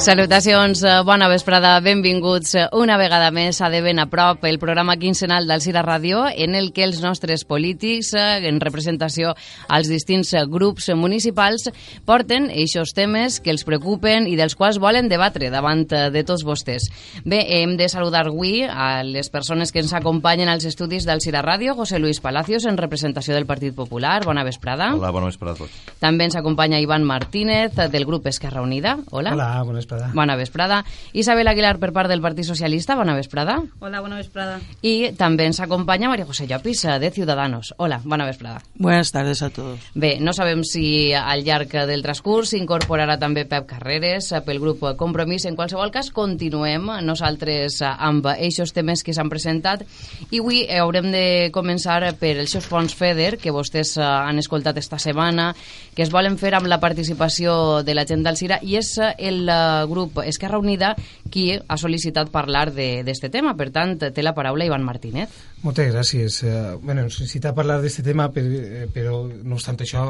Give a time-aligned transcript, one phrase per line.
[0.00, 4.56] Salutacions, eh, bona vesprada, benvinguts eh, una vegada més a De Ben a prop, el
[4.58, 9.34] programa quincenal del Cira Ràdio, en el que els nostres polítics, eh, en representació
[9.68, 11.68] als distints grups municipals,
[12.08, 16.88] porten eixos temes que els preocupen i dels quals volen debatre davant de tots vostès.
[17.26, 21.44] Bé, hem de saludar avui a les persones que ens acompanyen als estudis del Cira
[21.44, 24.24] Ràdio, José Luis Palacios, en representació del Partit Popular.
[24.24, 24.94] Bona vesprada.
[24.96, 25.92] Hola, bona vesprada a tots.
[26.00, 28.96] També ens acompanya Ivan Martínez, del grup Esquerra Unida.
[29.10, 29.36] Hola.
[29.36, 30.12] Hola, bona vesprada vesprada.
[30.14, 30.84] Bona vesprada.
[31.12, 33.62] Isabel Aguilar per part del Partit Socialista, bona vesprada.
[33.80, 34.60] Hola, bona vesprada.
[34.82, 37.74] I també ens acompanya María José Llopis, de Ciudadanos.
[37.78, 38.62] Hola, bona vesprada.
[38.74, 39.80] Buenas tardes a todos.
[39.94, 45.44] Bé, no sabem si al llarg del transcurs s'incorporarà també Pep Carreres pel grup Compromís.
[45.46, 49.84] En qualsevol cas, continuem nosaltres amb eixos temes que s'han presentat
[50.30, 54.98] i avui haurem de començar per els seus fons FEDER, que vostès han escoltat esta
[54.98, 55.50] setmana,
[55.94, 59.50] que es volen fer amb la participació de la gent d'Alcira, i és el
[59.88, 60.94] grup Esquerra Unida
[61.30, 63.54] qui ha sol·licitat parlar d'aquest tema.
[63.56, 65.30] Per tant, té la paraula Ivan Martínez.
[65.62, 66.42] Moltes gràcies.
[66.42, 70.08] Eh, bueno, necessita parlar d'aquest tema, per, eh, però no obstant això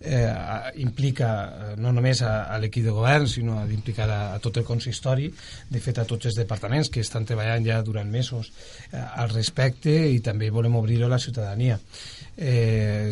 [0.00, 0.32] eh,
[0.82, 4.66] implica eh, no només a, a l'equip de govern, sinó d'implicar a, a tot el
[4.68, 5.28] consistori,
[5.70, 8.52] de fet a tots els departaments que estan treballant ja durant mesos
[8.92, 11.78] eh, al respecte i també volem obrir-ho a la ciutadania.
[11.78, 12.21] Eh,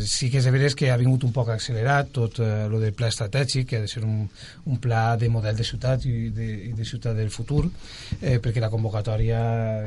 [0.06, 3.10] sí que és veritat que ha vingut un poc accelerat tot eh, lo del pla
[3.12, 4.24] estratègic, que ha de ser un,
[4.66, 7.66] un pla de model de ciutat i de, i de ciutat del futur,
[8.20, 9.40] eh, perquè la convocatòria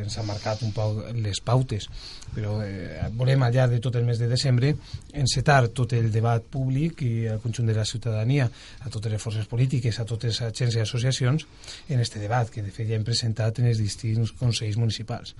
[0.03, 1.89] ens ha marcat un poc les pautes.
[2.33, 4.73] Però eh, volem, al llarg de tot el mes de desembre,
[5.11, 8.49] encetar tot el debat públic i al conjunt de la ciutadania,
[8.81, 11.47] a totes les forces polítiques, a totes les agents i associacions,
[11.89, 15.35] en este debat, que de fet ja hem presentat en els distints consells municipals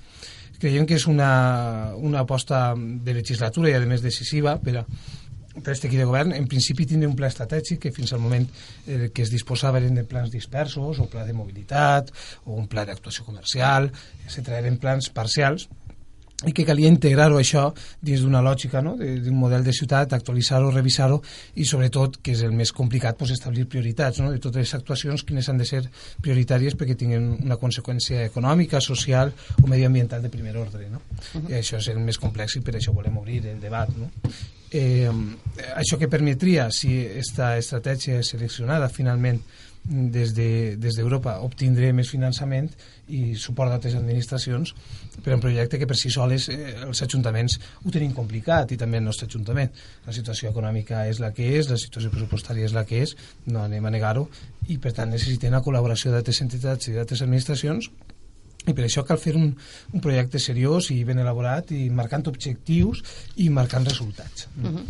[0.59, 4.87] creiem que és una, una aposta de legislatura i a més decisiva per a
[5.53, 8.47] per aquest equip de govern, en principi tindre un pla estratègic que fins al moment
[8.87, 12.09] eh, que es disposava eren de plans dispersos, o pla de mobilitat,
[12.45, 13.91] o un pla d'actuació comercial,
[14.25, 14.55] etc.
[14.57, 15.67] Eren plans parcials,
[16.45, 17.69] i que calia integrar-ho això
[18.01, 18.95] dins d'una lògica, no?
[18.97, 21.21] d'un model de ciutat, actualitzar-ho, revisar-ho
[21.55, 24.31] i sobretot, que és el més complicat, pues, establir prioritats no?
[24.33, 25.83] de totes les actuacions, quines han de ser
[26.21, 30.89] prioritàries perquè tinguin una conseqüència econòmica, social o medioambiental de primer ordre.
[30.89, 31.01] No?
[31.33, 31.49] Uh -huh.
[31.51, 33.89] I això és el més complex i per això volem obrir el debat.
[33.97, 34.09] No?
[34.71, 35.09] Eh,
[35.75, 39.39] això que permetria, si aquesta estratègia és seleccionada finalment
[39.83, 42.69] des d'Europa de, des obtindré més finançament
[43.11, 44.71] i suport d'altres administracions
[45.23, 48.77] per a un projecte que per si soles eh, els ajuntaments ho tenim complicat i
[48.79, 49.73] també el nostre ajuntament.
[50.07, 53.15] La situació econòmica és la que és, la situació pressupostària és la que és,
[53.51, 54.29] no anem a negar-ho
[54.71, 57.91] i per tant necessitem la col·laboració d'altres entitats i d'altres administracions
[58.67, 59.49] i per això cal fer un,
[59.93, 63.03] un projecte seriós i ben elaborat i marcant objectius
[63.43, 64.47] i marcant resultats.
[64.57, 64.85] Uh -huh.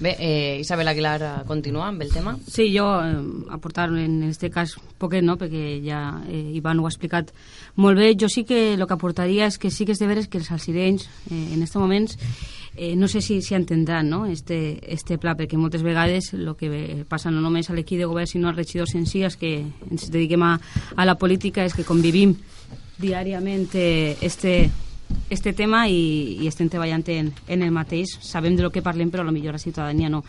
[0.00, 2.36] Bé, eh, Isabel Aguilar, continua amb el tema?
[2.48, 3.14] Sí, jo eh,
[3.50, 7.32] aportar en aquest cas poquet, no?, perquè ja eh, Ivan ho ha explicat
[7.76, 8.16] molt bé.
[8.18, 10.50] Jo sí que el que aportaria és que sí que és de veres que els
[10.50, 12.18] alcirenys eh, en aquests moments
[12.76, 14.26] eh, no sé si, si entendran no?
[14.26, 18.26] este, este pla, perquè moltes vegades el que passa no només a l'equip de govern
[18.26, 19.54] sinó als regidors en si, que
[19.90, 20.58] ens dediquem a,
[20.96, 22.34] a la política, és que convivim
[22.98, 24.70] diàriament este,
[25.30, 28.18] este tema i, i estem treballant en, en el mateix.
[28.22, 30.24] Sabem de lo que parlem, però millor la ciutadania no.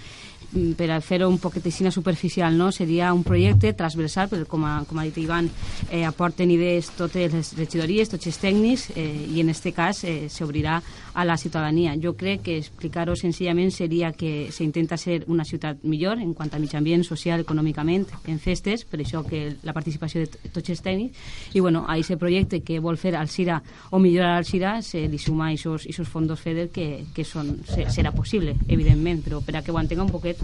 [0.56, 2.72] Mm, per a fer-ho un poquet així superficial, no?
[2.72, 5.50] seria un projecte transversal, perquè com com ha dit Ivan,
[5.90, 10.28] eh, aporten idees totes les regidories, tots els tècnics, eh, i en aquest cas eh,
[10.30, 10.82] s'obrirà
[11.16, 11.96] a la ciutadania.
[12.02, 16.60] Jo crec que explicar-ho senzillament seria que s'intenta ser una ciutat millor en quant a
[16.60, 21.18] mig ambient, social, econòmicament, en festes, per això que la participació de tots els tècnics,
[21.56, 25.50] i bueno, a aquest projecte que vol fer Alcira o millorar Alcira se li suma
[25.54, 30.04] aquests fons FEDER que, que són, serà possible, evidentment, però per a que ho entenga
[30.04, 30.42] un poquet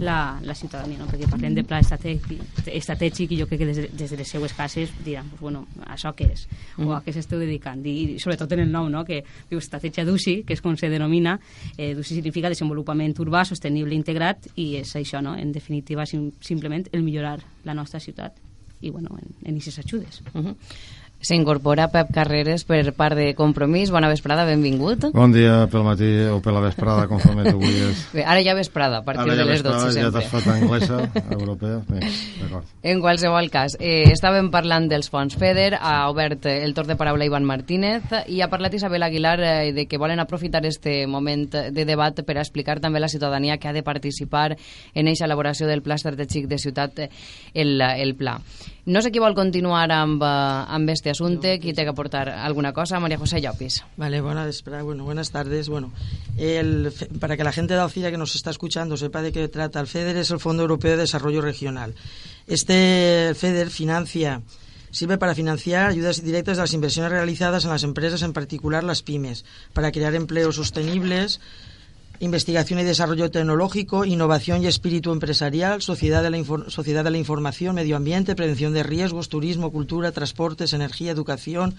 [0.00, 1.08] la, la ciutadania, no?
[1.10, 2.40] perquè parlem de pla estratègic,
[2.72, 6.14] estratègic i jo crec que des, des de les seues cases diran, pues, bueno, això
[6.16, 6.46] què és?
[6.78, 6.88] Mm.
[6.88, 7.84] O a què s'esteu dedicant?
[7.84, 9.04] I, sobretot en el nom, no?
[9.04, 9.20] que
[9.50, 11.36] diu estratègia d'UCI, que és com se denomina,
[11.76, 15.34] eh, d'UCI significa desenvolupament urbà, sostenible, integrat, i és això, no?
[15.36, 18.38] en definitiva, sim, simplement el millorar la nostra ciutat
[18.84, 20.20] i bueno, en, en aquestes ajudes.
[20.34, 20.56] Uh -huh.
[21.24, 23.88] S'incorpora Pep Carreres per part de Compromís.
[23.94, 25.06] Bona vesprada, benvingut.
[25.16, 28.02] Bon dia pel matí o per la vesprada, conforme tu vulguis.
[28.12, 30.02] Bé, ara ja vesprada, a partir de les 12 sempre.
[30.04, 30.98] Ja t'has fet anglesa,
[31.38, 31.80] europea.
[31.88, 32.02] Bé,
[32.42, 32.68] d'acord.
[32.84, 37.24] En qualsevol cas, eh, estàvem parlant dels fons FEDER, ha obert el torn de paraula
[37.24, 41.88] Ivan Martínez i ha parlat Isabel Aguilar eh, de que volen aprofitar este moment de
[41.88, 44.58] debat per a explicar també a la ciutadania que ha de participar
[44.92, 47.06] en aquesta elaboració del pla estratègic de ciutat,
[47.54, 48.38] el, el pla.
[48.84, 53.00] No sé qui vol continuar amb, eh, este assunte, qui té que aportar alguna cosa,
[53.00, 53.82] María José Llopis.
[53.96, 54.46] Vale, buena,
[54.82, 55.70] bueno, buenas tardes.
[55.70, 55.90] Bueno,
[56.36, 59.80] el, para que la gente de Alcira que nos está escuchando sepa de qué trata,
[59.80, 61.94] el FEDER es el Fondo Europeo de Desarrollo Regional.
[62.46, 64.42] Este FEDER financia,
[64.90, 69.02] sirve para financiar ayudas directas de las inversiones realizadas en las empresas, en particular las
[69.02, 71.40] pymes, para crear empleos sostenibles,
[72.24, 77.74] investigación y desarrollo tecnológico, innovación y espíritu empresarial, sociedad de, la sociedad de la información,
[77.74, 81.74] medio ambiente, prevención de riesgos, turismo, cultura, transportes, energía, educación,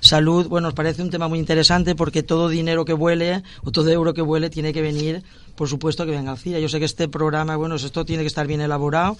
[0.00, 0.48] salud.
[0.48, 4.14] Bueno, nos parece un tema muy interesante porque todo dinero que vuele o todo euro
[4.14, 5.22] que vuele tiene que venir,
[5.54, 6.58] por supuesto, que venga al CIRA.
[6.58, 9.16] Yo sé que este programa, bueno, esto tiene que estar bien elaborado.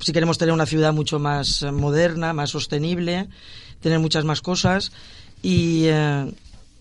[0.00, 3.28] Si queremos tener una ciudad mucho más eh, moderna, más sostenible,
[3.80, 4.92] tener muchas más cosas
[5.42, 5.84] y...
[5.86, 6.32] eh,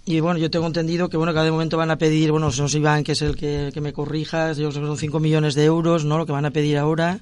[0.08, 2.78] y bueno, yo tengo entendido que bueno, cada momento van a pedir, bueno, no sé
[2.78, 6.06] Iván, que es el que, que me corrija, yo que son 5 millones de euros,
[6.06, 6.18] ¿no?
[6.20, 7.20] Lo que van a pedir ahora.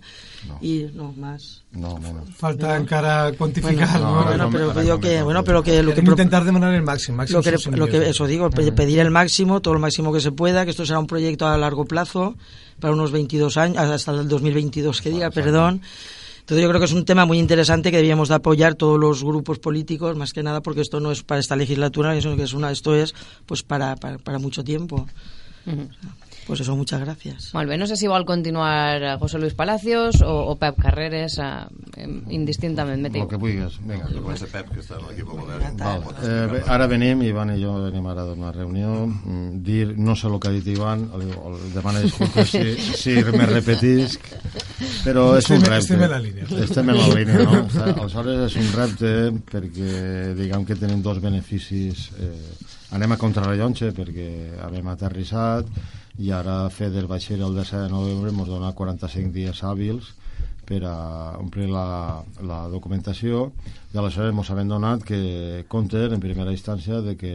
[0.62, 1.64] Y no, más.
[1.72, 2.30] No, menos.
[2.36, 4.16] Falta encara quantificar, Bueno, no?
[4.16, 6.74] no, bueno, no, pero digo que, no, bueno, no, pero que lo que intentar demanar
[6.76, 9.80] el màxim, màxim lo que, lo que eso digo, pe- pedir el máximo, todo lo
[9.80, 12.36] máximo que se pueda, que esto será un proyecto a largo plazo,
[12.82, 15.82] para unos 22 años, hasta el 2022 que diga, perdón.
[16.44, 19.24] Entonces yo creo que es un tema muy interesante que debíamos de apoyar todos los
[19.24, 22.52] grupos políticos, más que nada porque esto no es para esta legislatura, sino que es
[22.52, 25.08] una, esto es pues para, para, mucho tiempo.
[26.46, 27.54] Pues eso, muchas gracias.
[27.54, 31.38] Molt bé, no sé si vol continuar eh, José Luis Palacios o, o Pep Carreres
[31.40, 31.46] eh,
[31.98, 34.10] em, indistintament, me El que vulguis, vinga.
[34.12, 35.78] Comença Pep, que està en l'equip de govern.
[35.80, 36.04] Val.
[36.20, 40.28] Eh, bé, ara venim, Ivan i jo venim ara d'una reunió, mm, dir, no sé
[40.28, 44.28] el que ha dit Ivan, li, li demano disculpes si, si me repetisc,
[45.06, 45.80] però és un repte.
[45.80, 46.52] estem en la línia.
[46.68, 47.64] Estem en la línia, no?
[47.96, 49.16] Aleshores és un repte
[49.48, 52.10] perquè diguem que tenim dos beneficis.
[52.20, 54.30] Eh, anem a contrarrellotge perquè
[54.70, 55.70] hem aterrissat
[56.20, 60.12] i ara FEDER va ser el 17 de novembre ens dona 45 dies hàbils
[60.66, 63.50] per a omplir la, la documentació.
[63.94, 67.34] I aleshores ens hem donat que compte en primera instància de que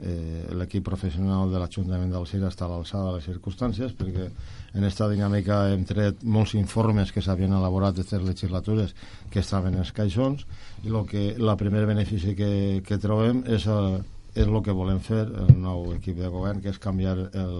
[0.00, 4.82] eh, l'equip professional de l'Ajuntament del CIR està a l'alçada de les circumstàncies perquè en
[4.82, 8.94] aquesta dinàmica hem tret molts informes que s'havien elaborat d'aquestes legislatures
[9.30, 10.44] que estaven en els caixons
[10.82, 14.02] i lo que, la primer benefici que, que trobem és, el,
[14.34, 17.58] és el que volem fer el nou equip de govern que és canviar el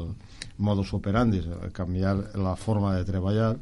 [0.58, 1.42] modus operandi
[1.72, 3.54] canviar la forma de treballar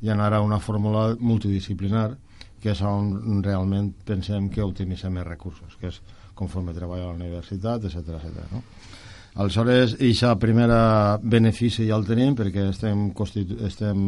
[0.00, 2.10] i anar a una fórmula multidisciplinar
[2.60, 6.00] que és on realment pensem que optimitzem els recursos, que és
[6.36, 8.44] conforme treballa a la universitat, etc etc.
[8.52, 8.62] no?
[9.34, 14.00] Aleshores, aquest primera benefici ja el tenim perquè estem, constitu estem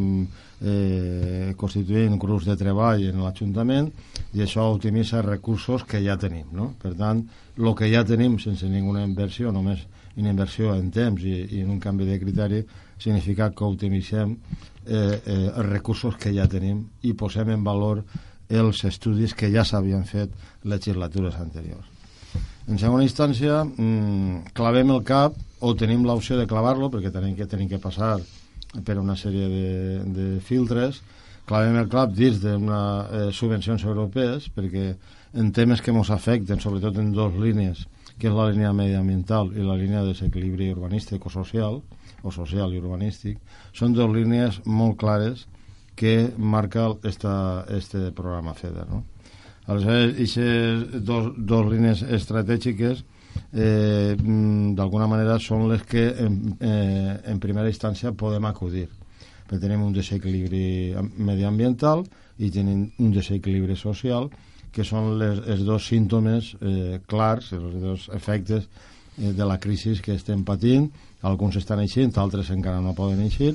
[0.58, 3.92] eh, constituint grups de treball en l'Ajuntament
[4.34, 6.50] i això optimitza recursos que ja tenim.
[6.58, 6.72] No?
[6.82, 7.22] Per tant,
[7.58, 9.86] el que ja tenim sense ninguna inversió, només
[10.18, 12.64] una inversió en temps i, i en un canvi de criteri,
[12.98, 18.02] significa que optimitzem eh, eh, els recursos que ja tenim i posem en valor
[18.52, 20.34] els estudis que ja s'havien fet
[20.66, 21.91] legislatures anteriors.
[22.70, 27.46] En segona instància, mmm, clavem el cap o tenim l'opció de clavar-lo perquè tenim que,
[27.50, 28.16] tenim que passar
[28.86, 29.70] per una sèrie de,
[30.14, 31.02] de filtres
[31.48, 34.92] clavem el cap dins d'unes eh, subvencions europees perquè
[35.34, 37.86] en temes que ens afecten, sobretot en dues línies,
[38.18, 41.80] que és la línia mediambiental i la línia de desequilibri urbanístic o social,
[42.22, 43.40] o social i urbanístic,
[43.74, 45.46] són dues línies molt clares
[45.96, 49.02] que marca esta, este programa FEDER, no?
[49.66, 53.04] Aleshores, aquestes dos, dos línies estratègiques
[53.52, 58.88] eh, mm, d'alguna manera són les que en, eh, en primera instància podem acudir.
[59.46, 62.02] Perquè tenim un desequilibri mediambiental
[62.38, 64.30] i tenim un desequilibri social
[64.72, 69.94] que són les, els dos símptomes eh, clars, els dos efectes eh, de la crisi
[70.02, 70.90] que estem patint.
[71.22, 73.54] Alguns estan eixint, altres encara no poden eixir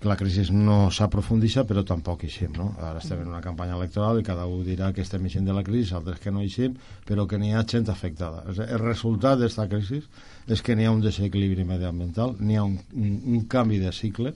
[0.00, 2.72] que la crisi no s'aprofundissa però tampoc eixim no?
[2.80, 5.64] ara estem en una campanya electoral i cada un dirà que estem eixint de la
[5.64, 6.76] crisi, altres que no eixim
[7.08, 8.44] però que n'hi ha gent afectada.
[8.46, 10.02] El resultat d'aquesta crisi
[10.48, 14.34] és que n'hi ha un desequilibri mediambiental n'hi ha un, un, un canvi de cicle.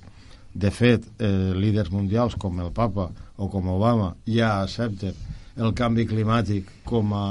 [0.51, 5.15] De fet, eh, líders mundials com el Papa o com Obama ja accepten
[5.61, 7.27] el canvi climàtic com a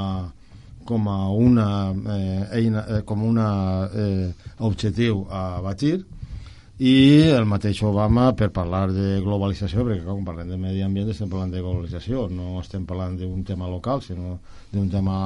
[0.90, 3.50] com a una eh, eina, eh, com una
[3.94, 4.32] eh,
[4.66, 6.00] objectiu a batir
[6.80, 11.28] i el mateix Obama per parlar de globalització, perquè quan parlem de medi ambient estem
[11.32, 14.38] parlant de globalització, no estem parlant d'un tema local, sinó
[14.72, 15.18] d'un tema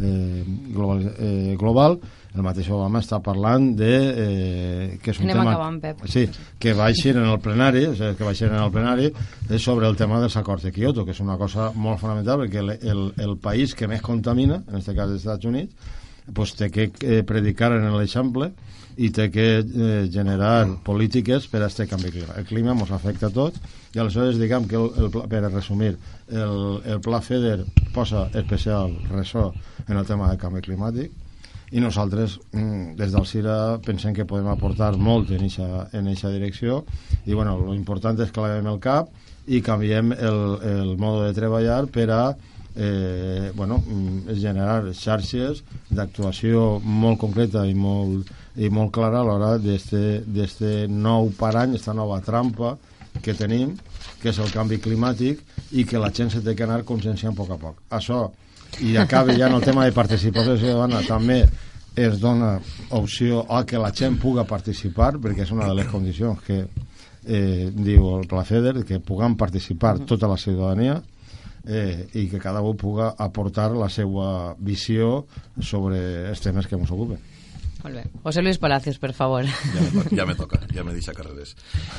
[0.00, 1.98] eh, global, eh, global.
[2.36, 3.92] El mateix Obama està parlant de...
[3.92, 6.00] Eh, que és un Anem tema, acabant, Pep.
[6.12, 6.24] Sí,
[6.60, 9.10] que va eixir en el plenari, o sigui, que va eixir en el plenari,
[9.50, 12.64] és sobre el tema dels acords de Kyoto, que és una cosa molt fonamental, perquè
[12.64, 15.92] el, el, el país que més contamina, en aquest cas els Estats Units,
[16.34, 18.50] pues té que eh, predicar en l'exemple
[18.96, 22.36] i té que eh, generar polítiques per a aquest canvi clima.
[22.40, 23.60] El clima ens afecta a tots
[23.94, 25.96] i aleshores diguem que, el, el, pla- per a resumir,
[26.30, 29.50] el, el pla FEDER posa especial ressò
[29.88, 31.12] en el tema del canvi climàtic
[31.74, 36.30] i nosaltres mm, des del CIRA pensem que podem aportar molt en eixa, en eixa
[36.30, 36.84] direcció
[37.26, 39.10] i bueno, lo important és que l'haguem el cap
[39.46, 42.22] i canviem el, el mode de treballar per a
[42.76, 49.56] eh, bueno, mm, generar xarxes d'actuació molt concreta i molt, i molt clara a l'hora
[49.60, 52.76] d'este nou parany, aquesta nova trampa
[53.22, 53.74] que tenim,
[54.20, 55.40] que és el canvi climàtic
[55.76, 57.80] i que la gent se té que anar conscienciant a poc a poc.
[57.98, 58.26] Això,
[58.84, 61.42] i acabi ja en el tema de participació ciutadana, també
[61.96, 62.58] es dona
[62.96, 67.70] opció a que la gent puga participar, perquè és una de les condicions que eh,
[67.72, 71.00] diu el Pla FEDER, que puguem participar tota la ciutadania,
[71.66, 75.24] eh, i que cada un puga aportar la seva visió
[75.60, 77.18] sobre els temes que ens ocupen.
[77.86, 78.02] Molt bé.
[78.24, 79.46] José Luis Palacios, per favor.
[79.46, 81.52] Ja me, toca, ja me toca, ja me deixa carreres.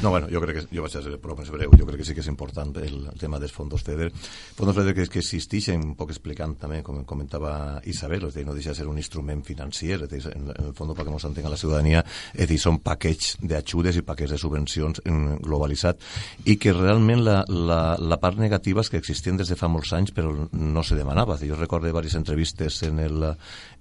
[0.04, 2.08] No, bueno, jo crec que, jo vaig a ser prou més breu, jo crec que
[2.10, 4.10] sí que és important el, el tema dels fondos FEDER.
[4.58, 7.54] Fondos FEDER que, que existeixen, un poc explicant també, com comentava
[7.88, 10.76] Isabel, és dir, no deixa de ser un instrument financer, és dir, en, en el
[10.76, 12.04] fons, perquè ens entenga la ciutadania,
[12.36, 16.04] és dir, són paquets d'ajudes i paquets de subvencions globalitzat,
[16.52, 19.96] i que realment la, la, la part negativa és que existien des de fa molts
[19.96, 21.40] anys, però no se demanava.
[21.40, 23.24] Jo recordo diverses entrevistes en el,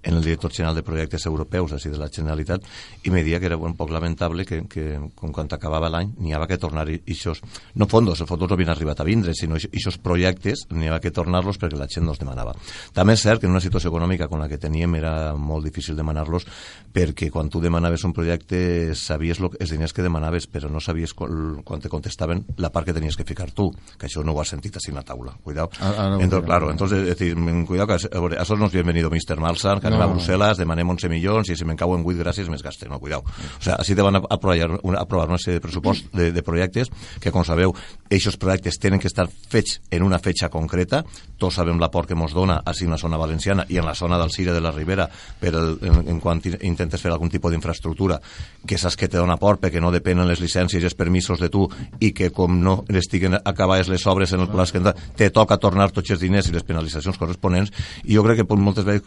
[0.07, 2.65] en el director general de projectes europeus, així de la Generalitat,
[3.03, 6.33] i me dia que era un poc lamentable que, que com quan acabava l'any n'hi
[6.35, 7.41] havia que tornar ixos,
[7.75, 11.11] no fondos, els fondos no havien arribat a vindre, sinó ixos projectes n'hi havia que
[11.11, 12.55] tornar-los perquè la gent no els demanava.
[12.93, 15.97] També és cert que en una situació econòmica com la que teníem era molt difícil
[15.97, 16.47] demanar-los
[16.93, 21.13] perquè quan tu demanaves un projecte sabies lo, els diners que demanaves, però no sabies
[21.17, 24.41] quan, quan te contestaven la part que tenies que ficar tu, que això no ho
[24.41, 25.35] has sentit així en la taula.
[25.43, 25.69] Cuidado.
[25.79, 27.35] Ara, ara entonces, claro, entonces, es decir,
[27.65, 29.39] cuidado que a, veure, a eso nos bienvenido Mr.
[29.39, 29.97] Malsan, que no.
[29.97, 32.99] anem a Brussel·les, demanem 11 milions i si me'n cauen 8 gràcies més gaste, no,
[32.99, 33.21] cuidao.
[33.21, 36.89] O sea, així te van aprovar una, aprovar una sèrie de pressupost de, de projectes
[37.21, 37.75] que, com sabeu,
[38.07, 41.03] aquests projectes tenen que estar fets en una fetxa concreta,
[41.37, 44.17] tots sabem l'aport que ens dona així en la zona valenciana i en la zona
[44.17, 45.07] del Cire de la Ribera
[45.39, 48.19] per el, en, en quan intentes fer algun tipus d'infraestructura
[48.67, 51.51] que saps que te dona aport perquè no depenen les llicències i els permisos de
[51.53, 51.67] tu
[51.99, 54.81] i que com no estiguen acabades les obres en el pla que
[55.15, 57.71] te toca tornar tots els diners i les penalitzacions corresponents.
[58.05, 59.05] I jo crec que moltes vegades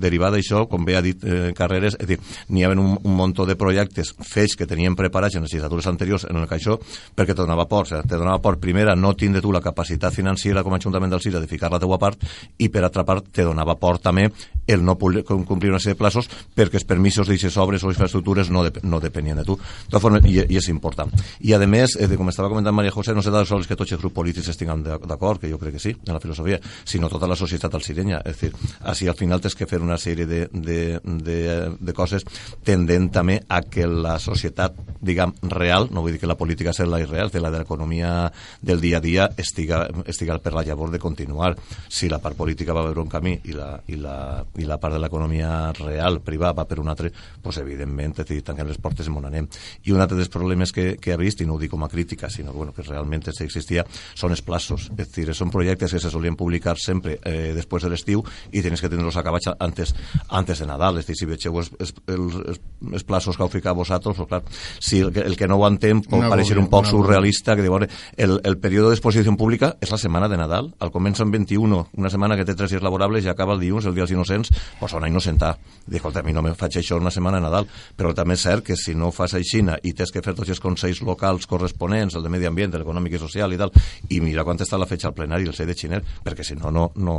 [0.00, 1.50] derivada d'això, com bé ha dit eh,
[1.80, 2.18] Carreres, és dir,
[2.52, 6.26] n'hi havia un, un munt de projectes fets que tenien preparats en les legislatures anteriors
[6.28, 6.76] en el que això,
[7.16, 10.14] perquè te donava por, o sigui, te donava por, primera, no tindre tu la capacitat
[10.14, 12.22] financera com a Ajuntament del Sira de ficar la teua part,
[12.58, 14.28] i per altra part te donava por també
[14.70, 18.64] el no complir una sèrie de plaços perquè els permisos d'aixes obres o infraestructures no,
[18.66, 19.58] de, no depenien de tu.
[19.90, 21.12] De forma, i, i és important.
[21.40, 23.92] I a més, eh, com estava comentant Maria José, no se da sols que tots
[23.92, 27.28] els grups polítics estiguin d'acord, que jo crec que sí, en la filosofia, sinó tota
[27.30, 28.22] la societat alcirenya.
[28.26, 28.52] És dir,
[28.92, 31.40] així al final tens que fer una sèrie de, de, de,
[31.78, 32.26] de coses
[32.66, 36.90] tendent també a que la societat, diguem, real, no vull dir que la política sigui
[36.90, 40.90] la irreal, que la de l'economia del dia a dia estiga, estiga per la llavor
[40.90, 41.54] de continuar.
[41.88, 44.94] Si la part política va veure un camí i la, i la, i la part
[44.94, 47.10] de l'economia real, privada, va per un altre,
[47.42, 49.48] pues, evidentment, és dir, tanquem les portes i on anem.
[49.86, 51.90] I un altre dels problemes que, que ha vist, i no ho dic com a
[51.90, 54.88] crítica, sinó bueno, que realment existia, són els plaços.
[54.96, 58.80] És dir, són projectes que se solien publicar sempre eh, després de l'estiu i tens
[58.80, 59.94] que tenir-los acabats antes,
[60.28, 61.00] antes de Nadal.
[61.00, 62.60] És dir, si vegeu els, els, els,
[62.92, 64.42] els plaços que heu ficat vosaltres, pues, clar,
[64.80, 67.76] si el, el que no ho entén pot no, pareixer un poc surrealista, que diu,
[67.80, 70.72] el, el període d'exposició pública és la setmana de Nadal.
[70.80, 73.86] Al comença en 21, una setmana que té tres dies laborables i acaba el dilluns,
[73.86, 74.39] el dia dels innocents,
[74.78, 75.56] pues una innocentà.
[75.90, 77.66] Dic, a mi no me faig això una setmana de Nadal,
[77.96, 80.60] però també és cert que si no fas aixina i tens que fer tots els
[80.62, 83.72] consells locals corresponents, el de medi ambient, l'econòmic i social i tal,
[84.08, 86.70] i mira quan està la fetge al plenari, el 6 de xiner, perquè si no,
[86.70, 87.16] no, no,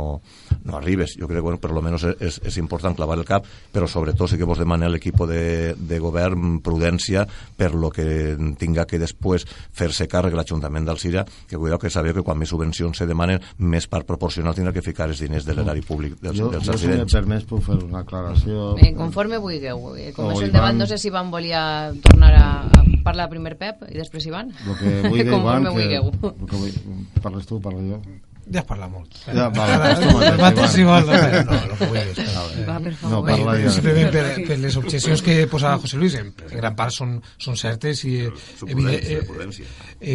[0.64, 1.16] no arribes.
[1.20, 4.30] Jo crec que, bueno, per lo menos és, és important clavar el cap, però sobretot
[4.30, 7.26] sí que vos demana l'equip de, de govern prudència
[7.56, 12.24] per lo que tinga que després fer-se càrrec l'Ajuntament d'Alcira, que cuidao que sabeu que
[12.24, 15.84] quan més subvencions se demanen, més part proporcional tindrà que ficar els diners de l'erari
[15.86, 18.72] públic dels, jo, dels jo, si permès, puc fer una aclaració.
[18.80, 19.86] Eh, conforme vulgueu.
[20.16, 21.62] Com és el debat, no sé si van volia
[22.04, 24.52] tornar a, a parlar primer Pep i després Ivan.
[24.66, 26.76] Lo que vull dir, Ivan, que, que vull,
[27.22, 28.02] parles tu, parlo jo.
[28.50, 29.14] Ja has parlat molt.
[29.22, 29.90] Ja, vale,
[30.26, 31.06] el mateix igual.
[31.06, 32.18] No, no, el que vulguis.
[32.66, 33.12] Va, per favor.
[33.12, 33.70] No, parla ja.
[33.76, 37.58] Simplement per, per les objeccions que posava José Luis, en, en gran part són, són
[37.60, 38.16] certes i
[38.66, 39.62] evident,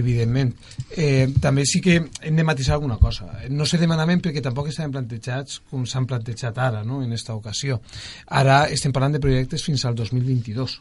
[0.01, 0.51] evidentment.
[0.91, 3.29] Eh, també sí que hem de matisar alguna cosa.
[3.49, 7.79] No se demanaven perquè tampoc estaven plantejats com s'han plantejat ara, no?, en esta ocasió.
[8.27, 10.79] Ara estem parlant de projectes fins al 2022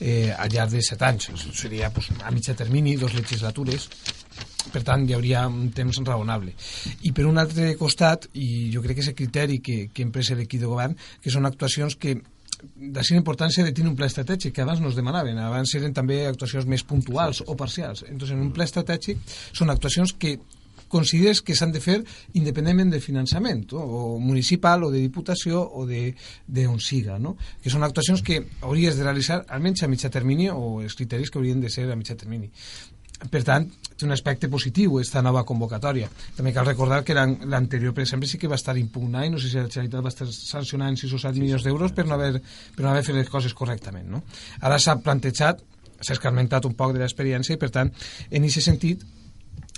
[0.00, 1.30] eh, al llarg de set anys.
[1.52, 3.88] Seria pues, a mitja termini, dos legislatures,
[4.72, 6.54] per tant hi hauria un temps raonable.
[7.08, 10.12] I per un altre costat i jo crec que és el criteri que, que hem
[10.14, 12.18] pres l'equip de govern que són actuacions que
[12.58, 15.94] d'ací la importància de tenir un pla estratègic que abans no es demanaven, abans eren
[15.94, 18.04] també actuacions més puntuals o parcials.
[18.08, 19.20] Entonces en un pla estratègic
[19.54, 20.38] són actuacions que
[20.88, 21.98] consideres que s'han de fer
[22.40, 26.14] independentment de finançament, o municipal, o de diputació, o de,
[26.46, 27.36] de on siga, no?
[27.62, 31.38] que són actuacions que hauries de realitzar almenys a mitjà termini o els criteris que
[31.38, 32.48] haurien de ser a mitjà termini
[33.30, 33.66] per tant,
[33.98, 36.06] té un aspecte positiu esta nova convocatòria.
[36.36, 39.40] També cal recordar que l'an- l'anterior, per exemple, sí que va estar impugnada i no
[39.42, 42.40] sé si la Generalitat va estar sancionant 6 o 7 milions d'euros per, no haver,
[42.76, 44.06] per no haver fet les coses correctament.
[44.06, 44.22] No?
[44.60, 45.64] Ara s'ha plantejat,
[46.00, 47.90] s'ha escarmentat un poc de l'experiència i, per tant,
[48.30, 49.02] en aquest sentit,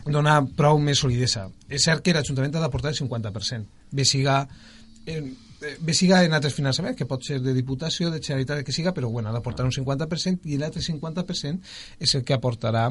[0.04, 1.49] donar prou més solidesa.
[1.68, 4.42] És cert que l'Ajuntament ha d'aportar el 50%, bé siga
[5.06, 5.23] eh,
[5.80, 9.11] bé siga en altres finançaments, que pot ser de Diputació, de Generalitat, que siga, però
[9.12, 11.61] bueno, ha d'aportar un 50% i l'altre 50%
[12.00, 12.87] és el que aportarà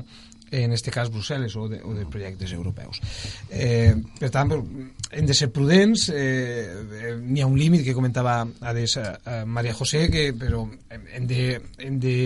[0.52, 3.02] en este cas Brussel·les o de, o de projectes europeus.
[3.50, 6.66] Eh, per tant, hem de ser prudents, eh,
[7.02, 11.28] eh, n'hi ha un límit que comentava Ades, eh, eh, Maria José, que, però hem,
[11.30, 11.46] de,
[11.78, 12.18] hem de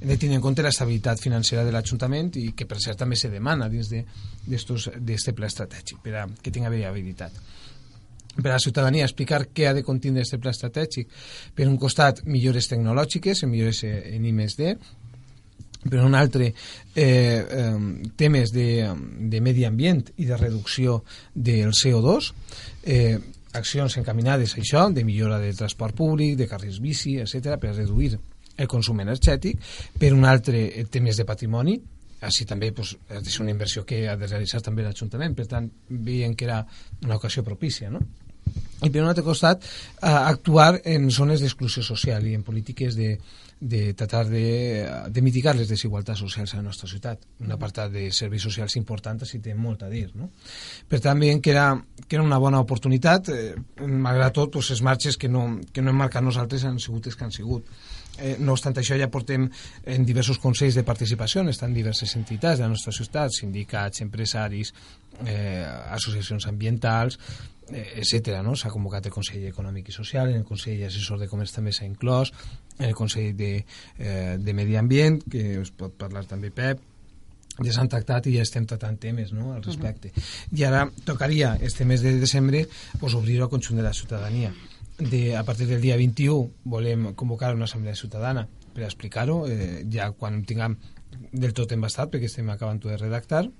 [0.00, 3.30] hem de tenir en compte l'estabilitat financera de l'Ajuntament i que per cert també se
[3.32, 7.38] demana dins d'aquest pla estratègic per a que tingui viabilitat
[8.36, 11.08] per a la ciutadania explicar què ha de contindre aquest pla estratègic
[11.56, 14.76] per un costat millores tecnològiques millores eh, en I+D
[15.90, 18.68] per un altre eh, eh, temes de,
[19.30, 21.02] de medi ambient i de reducció
[21.34, 22.30] del CO2
[22.84, 23.18] eh,
[23.56, 28.16] accions encaminades a això de millora del transport públic, de carrils bici, etc per reduir
[28.56, 29.60] el consum energètic
[29.98, 31.78] per un altre eh, temes de patrimoni
[32.26, 35.68] així també pues, de ser una inversió que ha de realitzar també l'Ajuntament per tant
[35.88, 36.62] veien que era
[37.04, 38.00] una ocasió propícia no?
[38.82, 39.64] i per un altre costat
[40.00, 43.16] actuar en zones d'exclusió social i en polítiques de,
[43.60, 47.22] de tratar de, de mitigar les desigualtats socials a la nostra ciutat.
[47.40, 50.10] Un apartat de serveis socials important així té molt a dir.
[50.14, 50.28] No?
[50.88, 51.70] Per tant, veiem que era,
[52.06, 55.92] que era una bona oportunitat, eh, malgrat tot, pues, les marxes que no, que no
[55.92, 57.72] hem marcat nosaltres han sigut les que han sigut.
[58.18, 59.48] Eh, no obstant això, ja portem
[59.84, 64.72] en diversos consells de participació, estan diverses entitats de la nostra ciutat, sindicats, empresaris,
[65.24, 65.64] eh,
[65.96, 67.18] associacions ambientals,
[67.72, 68.40] etc.
[68.44, 68.54] No?
[68.56, 71.86] S'ha convocat el Consell Econòmic i Social, en el Consell Assessor de Comerç també s'ha
[71.86, 72.32] inclòs,
[72.78, 73.64] en el Consell de,
[73.98, 76.82] eh, de Medi Ambient, que us pot parlar també Pep,
[77.64, 80.08] ja s'han tractat i ja estem tratant temes no, al respecte.
[80.08, 80.58] Uh -huh.
[80.58, 82.68] I ara tocaria, este mes de desembre,
[83.00, 84.54] pues, obrir al conjunt de la ciutadania.
[84.98, 90.10] De, a partir del dia 21 volem convocar una assemblea ciutadana per explicar-ho, eh, ja
[90.12, 90.76] quan tinguem
[91.32, 93.50] del tot embastat, perquè estem acabant de redactar,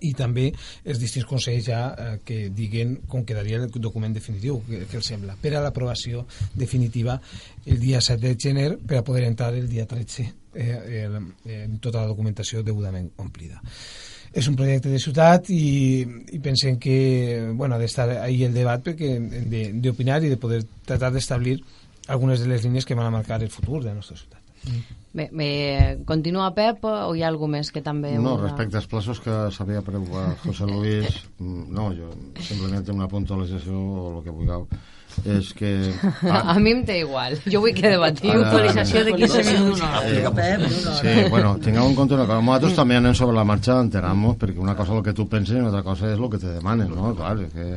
[0.00, 0.48] i també
[0.84, 5.10] els distints consells ja eh, que diguen com quedaria el document definitiu que, que els
[5.12, 7.18] sembla per a l'aprovació definitiva
[7.66, 11.08] el dia 7 de gener per a poder entrar el dia 13 eh,
[11.58, 13.60] en tota la documentació degudament omplida
[14.32, 16.00] és un projecte de ciutat i,
[16.32, 19.18] i pensem que bueno, ha d'estar ahí el debat perquè
[19.84, 21.58] d'opinar i de poder tratar d'establir
[22.08, 24.40] algunes de les línies que van a marcar el futur de la nostra ciutat
[25.12, 25.48] Bé, bé,
[26.08, 28.14] continua Pep o hi ha algú més que també...
[28.16, 32.08] No, vulga- respecte als plaços que s'havia preocupat José Luis, mm, no, jo
[32.40, 34.64] simplement una puntualització o el que vulgueu,
[35.28, 35.72] és que...
[36.32, 38.32] A mi em té igual, jo vull que debatiu.
[38.32, 39.82] Ara- Actualització de 15 minuts.
[39.84, 40.00] Una
[41.02, 42.40] Sí, bueno, tingueu en compte una cosa.
[42.40, 45.58] Nosaltres també anem sobre la marxa, entenem-nos, perquè una cosa és el que tu penses
[45.58, 47.12] i una altra cosa és el que te demanen, no?
[47.20, 47.68] Clar, és que...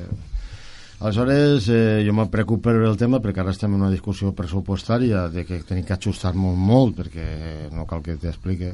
[0.99, 5.25] Aleshores, eh, jo me preocupo per el tema perquè ara estem en una discussió pressupostària
[5.29, 7.25] de que tenim que ajustar-nos molt perquè
[7.75, 8.71] no cal que t'explique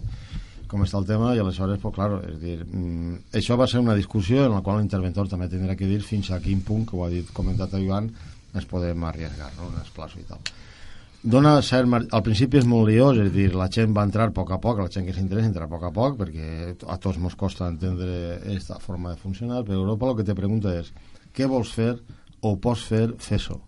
[0.70, 3.98] com està el tema i aleshores, pues, claro, és dir, mm, això va ser una
[3.98, 7.04] discussió en la qual l'interventor també tindrà que dir fins a quin punt, que ho
[7.04, 8.12] ha dit comentat a Joan,
[8.54, 10.40] ens podem arriesgar, no?, en els plaços i tal
[11.24, 12.02] dona cert mar...
[12.10, 14.80] al principi és molt liós, és dir, la gent va entrar a poc a poc,
[14.82, 18.38] la gent que s'interessa entra a poc a poc, perquè a tots ens costa entendre
[18.40, 20.90] aquesta forma de funcionar, però Europa el que te pregunta és
[21.36, 21.94] què vols fer
[22.42, 23.60] o pots fer, fes-ho.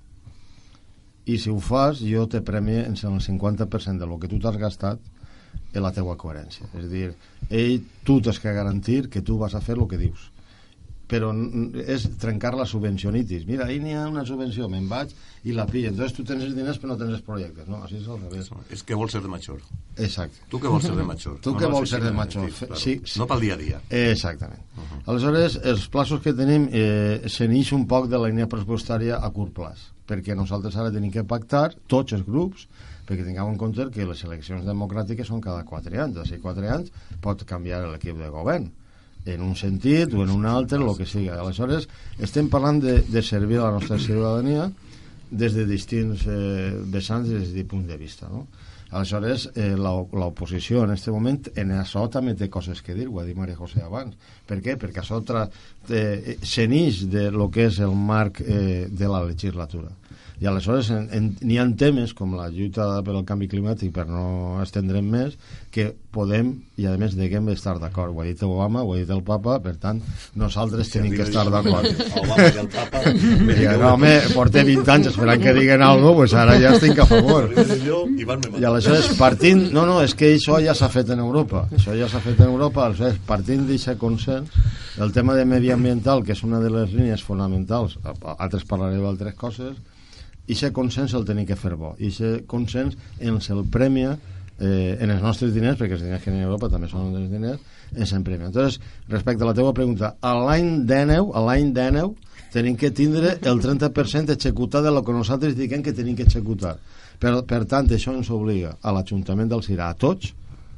[1.26, 4.60] I si ho fas, jo te premie en el 50% de lo que tu t'has
[4.60, 5.00] gastat
[5.74, 6.68] en la teua coherència.
[6.74, 7.14] És a dir,
[7.50, 10.33] ell, tu tens que garantir que tu vas a fer el que dius
[11.14, 11.30] però
[11.86, 13.46] és trencar la subvencionitis.
[13.50, 15.14] Mira, ahí n'hi ha una subvenció, me'n vaig
[15.46, 15.92] i la pillo.
[15.92, 17.70] Entonces tu tens els diners però no tens els projectes.
[17.70, 18.50] No, així és al revés.
[18.74, 19.62] És que vols ser de major.
[19.94, 20.42] Exacte.
[20.50, 21.38] Tu que vols ser de major.
[21.46, 22.50] Tu que vols ser de major.
[22.58, 22.80] Claro.
[22.82, 23.22] Sí, sí.
[23.22, 23.82] No pel dia a dia.
[23.90, 24.64] Exactament.
[24.74, 25.02] Uh -huh.
[25.14, 29.30] Aleshores, els plaços que tenim eh, se n'ix un poc de la línia pressupostària a
[29.30, 32.68] curt plaç, perquè nosaltres ara tenim que pactar, tots els grups,
[33.08, 36.16] perquè tinguem en compte que les eleccions democràtiques són cada 4 anys.
[36.16, 38.72] D'ací 4 anys pot canviar l'equip de govern
[39.26, 41.30] en un sentit o en un altre, el que sigui.
[41.32, 41.88] Aleshores,
[42.20, 44.70] estem parlant de, de servir a la nostra ciutadania
[45.32, 48.48] des de distints eh, vessants des de punt de vista, no?
[48.94, 53.26] Aleshores, eh, l'oposició en aquest moment en això també té coses que dir, ho ha
[53.26, 54.14] dit Maria José abans.
[54.46, 54.76] Per què?
[54.78, 55.18] Perquè això
[55.90, 59.90] eh, se n'ix de lo que és el marc eh, de la legislatura.
[60.42, 65.06] I aleshores n'hi ha temes com la lluita per al canvi climàtic, per no estendre'm
[65.10, 65.38] més,
[65.74, 68.14] que podem i a més deguem estar d'acord.
[68.14, 70.02] Ho ha dit Obama, ho ha dit el Papa, per tant,
[70.38, 71.88] nosaltres sí, tenim que estar d'acord.
[72.22, 73.04] Obama i el Papa...
[73.60, 77.02] Diga, no, home, porté 20 anys esperant que diguen alguna cosa, pues ara ja estic
[77.02, 77.50] a favor.
[77.54, 79.66] I aleshores, partint...
[79.74, 81.66] No, no, és que això ja s'ha fet en Europa.
[81.74, 84.54] Això ja s'ha fet en Europa, aleshores, partint d'aquest consens,
[85.02, 87.98] el tema de mediambiental, que és una de les línies fonamentals,
[88.38, 89.74] altres parlareu d'altres coses,
[90.48, 91.94] i aquest consens el tenim que fer bo.
[92.00, 94.18] I aquest consens ens el premia
[94.60, 97.32] eh, en els nostres diners perquè els diners que hi a Europa també són els
[97.32, 97.62] diners
[97.96, 98.50] ens en premia.
[98.52, 98.80] Entonces
[99.10, 103.62] respecte a la teva pregunta a l'any 19 a l'any 19 tenim que tindre el
[103.62, 106.78] 30% executat de lo que nosaltres diguem que tenim que executar.
[107.20, 110.34] Per, per tant això ens obliga a l'Ajuntament del Cira a tots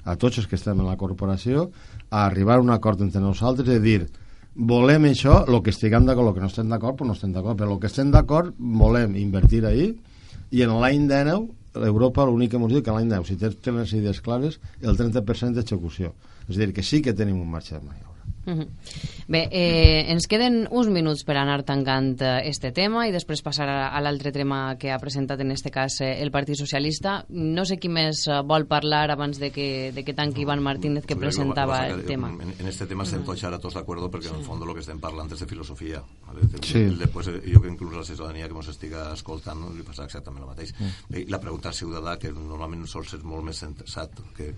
[0.06, 1.71] a tots els que estem en la corporació
[2.12, 4.06] a arribar a un acord entre nosaltres de dir
[4.55, 7.59] volem això, el que estiguem d'acord, el que no estem d'acord, però no estem d'acord,
[7.59, 9.91] però el que estem d'acord volem invertir ahir
[10.51, 13.93] i en l'any 19 Europa l'únic que ens diu que l'any 10, si tens les
[13.99, 16.13] idees clares, el 30% d'execució.
[16.47, 18.14] És a dir, que sí que tenim un marxa de.
[18.45, 18.67] -huh.
[19.27, 23.65] Bé, eh, ens queden uns minuts per anar tancant eh, este tema i després passar
[23.67, 27.25] a, l'altre tema que ha presentat en este cas eh, el Partit Socialista.
[27.29, 31.05] No sé qui més eh, vol parlar abans de que, de que tanqui Iván Martínez
[31.05, 32.29] que presentava el tema.
[32.29, 34.99] En, este tema estem tots ara tots d'acord perquè en el fons lo que estem
[34.99, 36.03] parlant és de filosofia.
[36.36, 40.73] Després, jo que inclús la ciutadania que ens estiga escoltant li passa exactament el mateix.
[40.77, 41.25] Mm.
[41.31, 44.51] La pregunta ciutadà, que normalment sol ser molt més sensat que,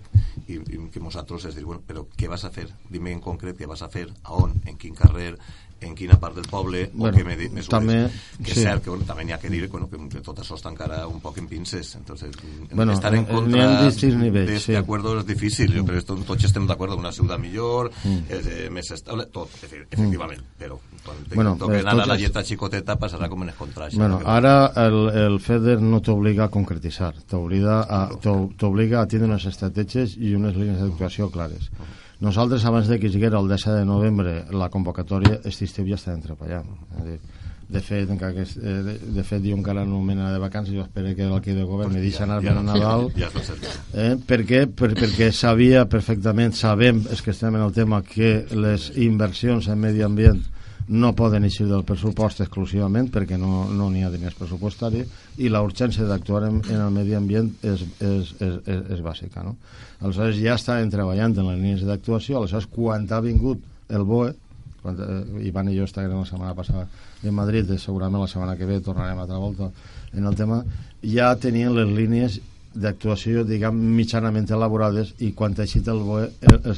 [0.46, 2.66] i, i que nosaltres és dir, bueno, però què vas a fer?
[2.90, 5.36] Dime en concret què vas vas a fer, a on, en quin carrer,
[5.80, 7.68] en quina part del poble bueno, o què mesures.
[7.70, 7.98] També,
[8.42, 8.64] que és sí.
[8.66, 11.04] cert que bueno, també n'hi ha que dir bueno, que, que tot això està encara
[11.06, 11.92] un poc en pinces.
[11.94, 12.34] Entonces,
[12.72, 14.74] bueno, estar en contra de sí.
[14.74, 15.70] acuerdo és difícil.
[15.76, 18.18] Jo crec que tots estem d'acord una ciutat millor, mm.
[18.26, 20.42] eh, més estable, tot, efectivament.
[20.42, 20.58] Mm.
[20.58, 24.02] Però quan bueno, toquen eh, ara la lletra xicoteta passarà com en el contrari.
[24.02, 29.46] Bueno, ara el, el FEDER no t'obliga a concretitzar, t'obliga a, t'obliga a tindre unes
[29.46, 31.70] estratègies i unes línies d'educació clares.
[31.70, 35.98] -huh nosaltres, abans de que siguera el 10 de novembre la convocatòria, aquest estiu ja
[35.98, 36.72] estàvem treballant.
[37.04, 37.20] dir,
[37.68, 40.72] de fet, encara que, eh, de, de fet diuen que ara no mena de vacances
[40.74, 43.28] jo espero que el que de govern me deixi anar ja, ja, a Nadal ja,
[43.28, 44.62] ja eh, per què?
[44.72, 49.84] Per, perquè sabia perfectament sabem, és que estem en el tema que les inversions en
[49.84, 50.40] medi ambient
[50.88, 55.62] no poden eixir del pressupost exclusivament perquè no n'hi no ha diners pressupostaris i la
[55.62, 59.54] urgència d'actuar en, en el medi ambient és, és, és, és, és bàsica no?
[60.00, 63.62] aleshores ja estàvem treballant en les línies d'actuació aleshores quan ha vingut
[63.94, 64.34] el BOE
[64.82, 66.86] quan, eh, Ivan i jo estàvem la setmana passada
[67.22, 69.70] en Madrid, segurament la setmana que ve tornarem a altra volta
[70.12, 70.62] en el tema
[71.02, 72.40] ja tenien les línies
[72.74, 76.28] d'actuació, diguem, mitjanament elaborades i quan eixit el BOE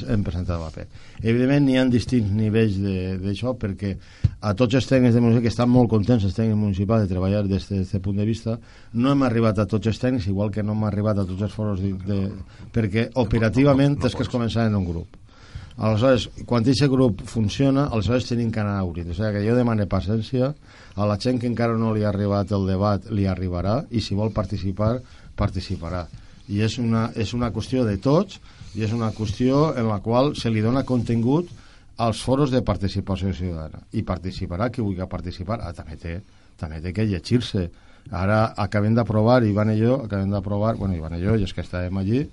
[0.07, 0.87] hem presentat el paper.
[1.21, 2.79] Evidentment, n'hi ha distints nivells
[3.21, 3.95] d'això perquè
[4.41, 7.43] a tots els tècnics de municipal que estan molt contents els tècnics municipals de treballar
[7.45, 8.57] des d'aquest punt de vista
[8.93, 11.53] no hem arribat a tots els tècnics igual que no hem arribat a tots els
[11.53, 12.19] foros de, de,
[12.73, 15.19] perquè operativament és que es començar en un grup
[15.77, 19.55] aleshores, quan aquest grup funciona aleshores tenim que anar a obrir o sigui que jo
[19.55, 20.53] demane paciència
[20.95, 24.17] a la gent que encara no li ha arribat el debat li arribarà i si
[24.17, 24.95] vol participar
[25.41, 26.05] participarà.
[26.51, 28.39] I és una, és una qüestió de tots
[28.77, 31.49] i és una qüestió en la qual se li dona contingut
[32.01, 33.83] als foros de participació ciutadana.
[33.93, 35.59] I participarà qui vulgui participar.
[35.61, 36.19] Ah, també, té,
[36.57, 37.67] també té que llegir-se.
[38.09, 41.61] Ara acabem d'aprovar, Ivan i jo acabem d'aprovar, bueno, Ivan i jo i és que
[41.61, 42.23] estàvem allí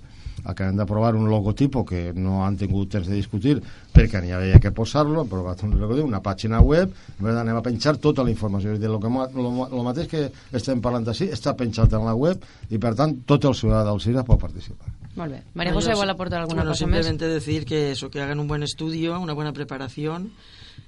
[0.45, 3.57] acabem d'aprovar un logotipo que no han tingut temps de discutir
[3.93, 7.97] perquè n'hi havia que posar-lo, però va un logotipo, una pàgina web, anem a penjar
[7.97, 8.73] tota la informació.
[8.73, 10.23] És dir, lo, que, lo, lo mateix que
[10.55, 13.99] estem parlant així està penjat en la web i per tant tot el ciutadà del
[13.99, 14.93] CIRA pot participar.
[15.15, 15.43] Molt bé.
[15.53, 17.33] María José, ¿vuelve aportar alguna bueno, cosa simplemente más?
[17.33, 20.31] decir que eso, que hagan un buen estudio, una buena preparación,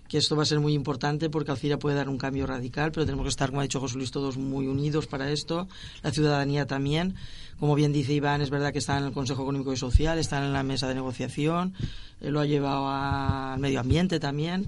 [0.07, 3.05] que esto va a ser muy importante porque Alcira puede dar un cambio radical, pero
[3.05, 5.67] tenemos que estar, como ha dicho José Luis, todos muy unidos para esto,
[6.03, 7.15] la ciudadanía también.
[7.61, 10.43] Como bien dice Iván, es verdad que está en el Consejo Económico y Social, está
[10.43, 11.75] en la mesa de negociación,
[12.19, 14.67] lo ha llevado al medio ambiente también,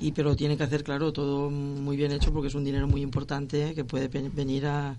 [0.00, 3.00] y pero tiene que hacer, claro, todo muy bien hecho porque es un dinero muy
[3.00, 4.96] importante que puede venir a,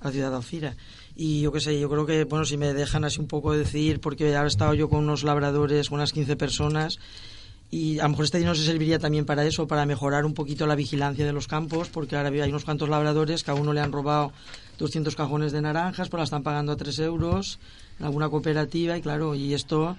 [0.00, 0.74] a ciudad de Alcira.
[1.14, 4.00] Y yo qué sé, yo creo que, bueno, si me dejan así un poco decir,
[4.00, 6.98] porque ahora he estado yo con unos labradores, unas 15 personas,
[7.70, 10.66] y a lo mejor este dinero se serviría también para eso, para mejorar un poquito
[10.66, 13.80] la vigilancia de los campos, porque ahora hay unos cuantos labradores que a uno le
[13.80, 14.32] han robado
[14.82, 17.60] 200 cajones de naranjas, pues la están pagando a 3 euros
[18.00, 19.96] en alguna cooperativa y claro, y esto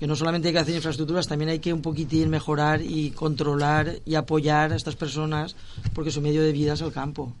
[0.00, 4.00] que no solamente hay que hacer infraestructuras, también hay que un poquitín mejorar y controlar
[4.04, 5.54] y apoyar a estas personas
[5.94, 7.32] porque su medio de vida es el campo.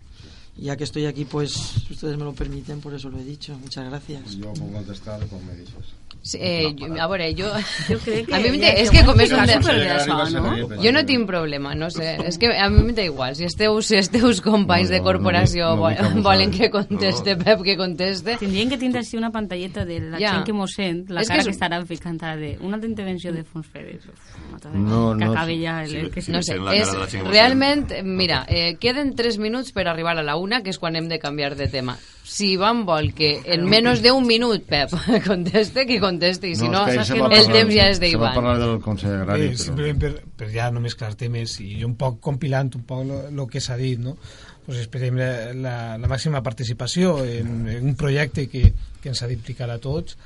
[0.58, 1.54] Ya que estoy aquí, pues
[1.90, 3.58] ustedes me lo permiten, por eso lo he dicho.
[3.58, 4.36] Muchas gracias.
[4.36, 5.74] Yo puedo contestar como me dices.
[6.22, 7.46] Sí, eh, jo, a veure, jo...
[7.86, 9.38] Jo crec que a mi ja és que que com ho és un...
[10.32, 10.80] no?
[10.82, 12.16] Jo no tinc problema, no sé.
[12.26, 13.36] És que a mi m'és igual.
[13.38, 16.70] Si els teus, si els teus companys No, de no, corporació no no volen que
[16.70, 18.38] conteste, Pep, que conteste...
[18.40, 20.32] Tindrien que tindre així una pantalleta de la Ja.
[20.38, 21.52] gent que mos sent, la És que cara és- que,
[21.86, 24.08] ficant de una altra intervenció de fons fedes.
[24.08, 26.32] Uf, m'ha de- No, que no, acabi ja el, sí, el que sí.
[26.32, 30.62] No sé, és, cara realment, mira, eh, queden 3 minuts per arribar a la una,
[30.64, 31.98] que és quan hem de canviar de tema.
[32.26, 34.94] Si Ivan vol que en menys d'un minut, Pep,
[35.28, 38.00] conteste, que conteste, i si no, és que ahir se va el temps ja és
[38.00, 38.34] Se va d'Ivan.
[38.34, 39.62] parlar del Consell Agrari, però...
[39.68, 43.62] simplement per, per ja no mesclar temes i un poc compilant un poc el que
[43.62, 44.16] s'ha dit, no?
[44.66, 49.28] Pues esperem la, la, la màxima participació en, en un projecte que, que ens ha
[49.30, 50.16] d'implicar a tots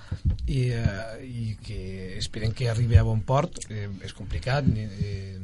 [0.46, 1.80] i, eh, i que
[2.16, 3.60] esperem que arribi a bon port.
[3.68, 5.36] Eh, és complicat, eh,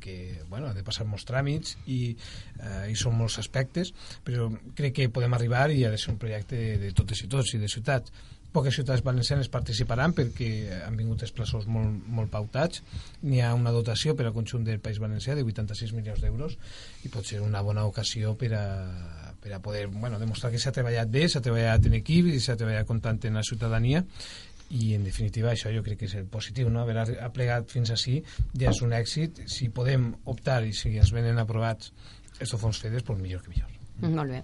[0.00, 2.16] perquè bueno, ha de passar molts tràmits i,
[2.58, 3.92] eh, i són molts aspectes,
[4.24, 7.28] però crec que podem arribar i ha de ser un projecte de, de totes i
[7.28, 8.10] tots i de ciutats.
[8.50, 12.82] Poques ciutats valencianes participaran perquè han vingut els plaços molt, molt pautats.
[13.22, 16.56] N'hi ha una dotació per al conjunt del País Valencià de 86 milions d'euros
[17.04, 18.66] i pot ser una bona ocasió per a,
[19.40, 22.58] per a poder bueno, demostrar que s'ha treballat bé, s'ha treballat en equip i s'ha
[22.58, 24.02] treballat comptant en la ciutadania
[24.70, 26.84] i en definitiva això jo crec que és el positiu no?
[26.84, 28.20] haver aplegat fins així
[28.54, 31.92] ja és un èxit si podem optar i si ens venen aprovats
[32.38, 34.42] estos fons FEDES pues millor que millor Molt bé.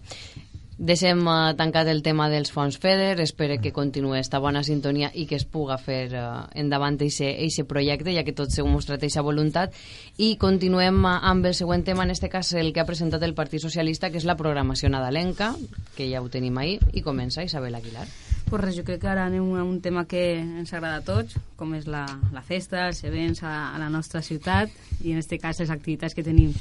[0.76, 5.24] Deixem uh, tancat el tema dels fons FEDER, espero que continuï esta bona sintonia i
[5.24, 9.72] que es puga fer uh, endavant aquest projecte, ja que tots heu mostrat aquesta voluntat.
[10.18, 13.32] I continuem uh, amb el següent tema, en este cas el que ha presentat el
[13.32, 15.54] Partit Socialista, que és la programació nadalenca,
[15.96, 18.04] que ja ho tenim ahir, i comença Isabel Aguilar.
[18.46, 21.34] Pues res, jo crec que ara anem a un tema que ens agrada a tots,
[21.58, 24.70] com és la, la festa, els events a, a la nostra ciutat
[25.02, 26.52] i en aquest cas les activitats que tenim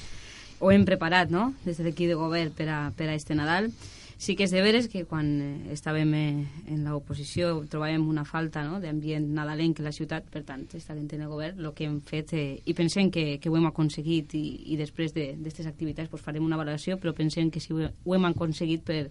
[0.65, 1.51] o hem preparat no?
[1.61, 3.69] des de l'equip de govern per a, per a este Nadal.
[4.17, 8.63] Sí que és de veres que quan eh, estàvem eh, en l'oposició trobàvem una falta
[8.63, 8.79] no?
[8.79, 12.31] d'ambient nadalenc en la ciutat, per tant, estarem en el govern, el que hem fet,
[12.33, 16.23] eh, i pensem que, que ho hem aconseguit i, i després d'aquestes de, activitats pues,
[16.23, 19.09] farem una valoració, però pensem que si ho, ho hem aconseguit per,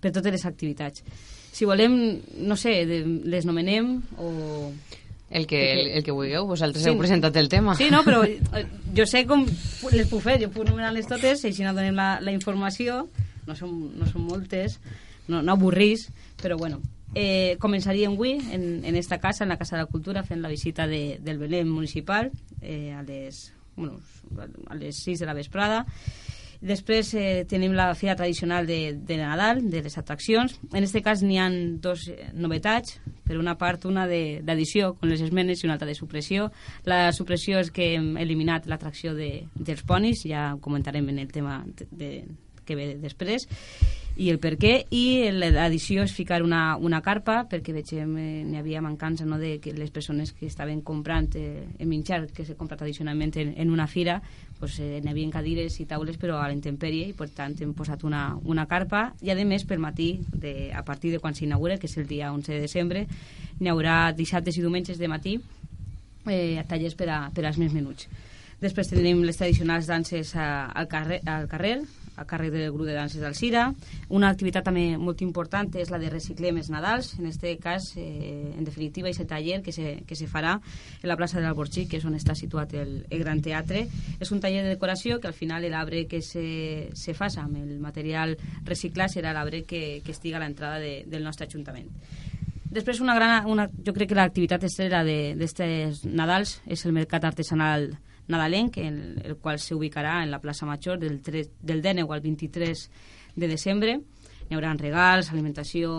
[0.00, 1.04] per totes les activitats.
[1.52, 1.98] Si volem,
[2.48, 4.72] no sé, de, les nomenem o...
[5.28, 6.88] El que, el, el que vulgueu, vosaltres Sí.
[6.88, 7.74] heu presentat el tema.
[7.76, 8.64] Sí, no, però eh,
[8.96, 9.44] jo sé com
[9.92, 13.02] les puc fer, jo puc nomenar-les totes i així no donem la, la informació,
[13.48, 14.78] no són, no són moltes,
[15.28, 16.06] no, no avorrís,
[16.40, 16.82] però bueno.
[17.16, 20.50] Eh, començaríem avui en, en esta casa, en la Casa de la Cultura, fent la
[20.52, 22.28] visita de, del Belém municipal
[22.60, 23.96] eh, a, les, bueno,
[24.68, 25.86] a les 6 de la vesprada.
[26.60, 30.56] Després eh, tenim la fira tradicional de, de Nadal, de les atraccions.
[30.74, 32.96] En aquest cas n'hi han dos novetats.
[33.28, 36.48] Per una part, una de- d'addició, amb les esmenes, i una altra de supressió.
[36.84, 41.60] La supressió és que hem eliminat l'atracció de, dels ponis, ja comentarem en el tema
[41.78, 42.10] de, de,
[42.68, 43.48] que ve després,
[44.18, 44.72] i el per què.
[44.90, 49.56] I l'addició és ficar una, una carpa, perquè que eh, n'hi havia mancança no, de
[49.62, 53.70] que les persones que estaven comprant eh, el menjar que se compra tradicionalment en, en
[53.70, 54.20] una fira
[54.58, 58.02] pues, eh, n'hi havia cadires i taules però a l'intemperie i per tant hem posat
[58.04, 61.86] una, una carpa i a més pel matí de, a partir de quan s'inaugura que
[61.86, 63.06] és el dia 11 de desembre
[63.60, 65.38] n'hi haurà dissabtes i diumenges de matí
[66.26, 68.08] eh, tallers per, a, per als més menuts
[68.58, 71.78] després tenim les tradicionals danses a, al, carrer, al carrer
[72.18, 73.68] a càrrec del grup de danses d'Alcira.
[74.10, 78.54] Una activitat també molt important és la de reciclem els Nadals, en este cas, eh,
[78.56, 80.58] en definitiva, és el taller que se, que se farà
[81.02, 83.86] en la plaça de l'Alborxí, que és on està situat el, el Gran Teatre.
[84.18, 87.78] És un taller de decoració que al final l'arbre que se, se fa amb el
[87.78, 91.90] material reciclat serà l'arbre que, que estiga a l'entrada de, del nostre Ajuntament.
[92.68, 97.94] Després, una gran, una, jo crec que l'activitat estrella d'aquests Nadals és el mercat artesanal
[98.28, 102.86] nadalenc, en el qual s'ubicarà en la plaça Major del, 3, del 19 al 23
[103.36, 103.98] de desembre.
[104.48, 105.90] Hi haurà regals, alimentació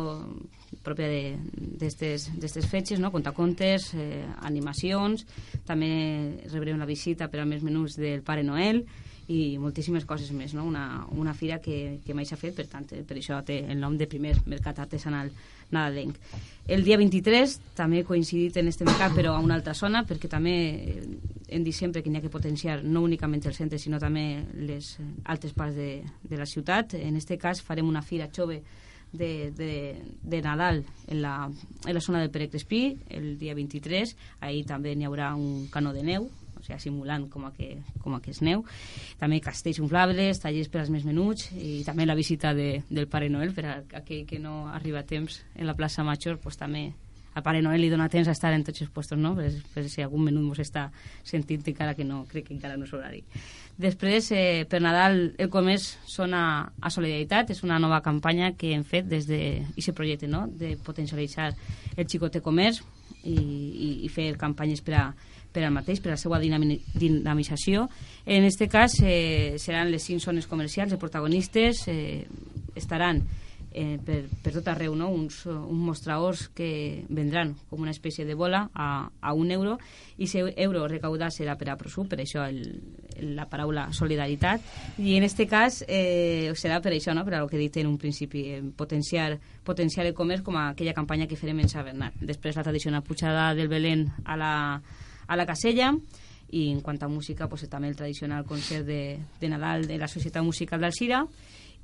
[0.85, 3.11] pròpia d'aquestes fetges, no?
[3.11, 5.25] contacontes, eh, animacions,
[5.65, 5.91] també
[6.49, 8.83] rebrem la visita per a més menús del Pare Noel
[9.29, 10.65] i moltíssimes coses més, no?
[10.65, 13.81] una, una fira que, que mai s'ha fet, per tant, eh, per això té el
[13.81, 15.29] nom de primer mercat artesanal
[15.71, 16.17] nadalenc.
[16.69, 20.55] El dia 23 també coincidit en este mercat, però a una altra zona, perquè també
[20.77, 20.99] eh,
[21.49, 24.91] hem dit sempre que n'hi ha que potenciar no únicament el centre, sinó també les
[25.25, 26.93] altres parts de, de la ciutat.
[26.93, 28.61] En este cas farem una fira jove
[29.11, 31.49] de, de, de Nadal en la,
[31.85, 35.93] en la zona del Pere Crespí el dia 23, ahir també n'hi haurà un canó
[35.93, 36.29] de neu
[36.77, 38.63] sigui, simulant com a, que, com a que és neu
[39.19, 43.29] també castells inflables, tallers per als més menuts i també la visita de, del Pare
[43.29, 46.91] Noel per a aquell que no arriba a temps en la plaça Major, pues, també
[47.33, 49.35] al Pare Noel li dona temps a estar en tots els puestos, no?
[49.37, 50.89] Per, per si algun menut mos està
[51.23, 53.23] sentint encara que no, crec que encara no és horari.
[53.79, 56.41] Després, eh, per Nadal, el comerç sona
[56.81, 60.75] a solidaritat, és una nova campanya que hem fet des de aquest projecte, no?, de
[60.83, 61.53] potencialitzar
[61.95, 62.83] el xicote comerç.
[63.23, 65.01] i, i, i fer campanyes per a,
[65.51, 67.87] per al mateix, per a la seva dinami, dinamització.
[68.25, 72.25] En aquest cas eh, seran les cinc zones comercials, els protagonistes eh,
[72.75, 73.23] estaran
[73.71, 75.09] eh, per, per tot arreu, no?
[75.13, 79.77] uns, uns mostraors que vendran com una espècie de bola a, a un euro
[80.17, 82.63] i si euro recaudat serà per a Prosub, per això el,
[83.35, 87.25] la paraula solidaritat i en aquest cas eh, serà per això, no?
[87.27, 90.57] per a el que he dit en un principi eh, potenciar, potenciar el comerç com
[90.59, 94.53] aquella campanya que farem en Sant Bernat després la tradicional pujada del Belén a la,
[95.29, 95.93] a la casella.
[96.49, 100.09] I en quant a música pues, també el tradicional concert de, de Nadal de la
[100.09, 101.23] Societat Musical d'Alcira.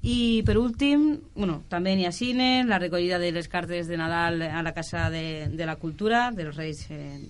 [0.06, 1.06] I per últim,
[1.38, 5.10] bueno, també n'hi ha cine, la recollida de les cartes de Nadal a la Casa
[5.10, 7.22] de, de la Cultura, dels Reis eh,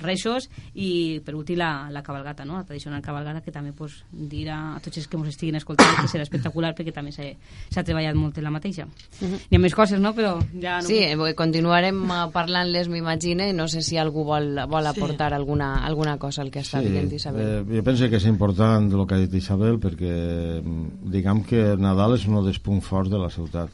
[0.00, 2.56] Reixos i per últim la, la cabalgata, no?
[2.56, 6.08] la tradicional cabalgata que també pues, dirà a tots els que ens estiguin escoltant que
[6.10, 8.86] serà espectacular perquè també s'ha treballat molt en la mateixa.
[8.86, 9.40] Uh -huh.
[9.50, 10.14] Hi ha més coses, no?
[10.14, 11.34] Però ja no sí, puc...
[11.34, 15.34] continuarem eh, parlant-les, m'imagine, no sé si algú vol, vol aportar sí.
[15.34, 17.46] alguna, alguna cosa al que està sí, dient Isabel.
[17.46, 21.76] Eh, jo penso que és important el que ha dit Isabel perquè mm, diguem que
[21.76, 23.70] Nadal és un dels punts forts de la ciutat.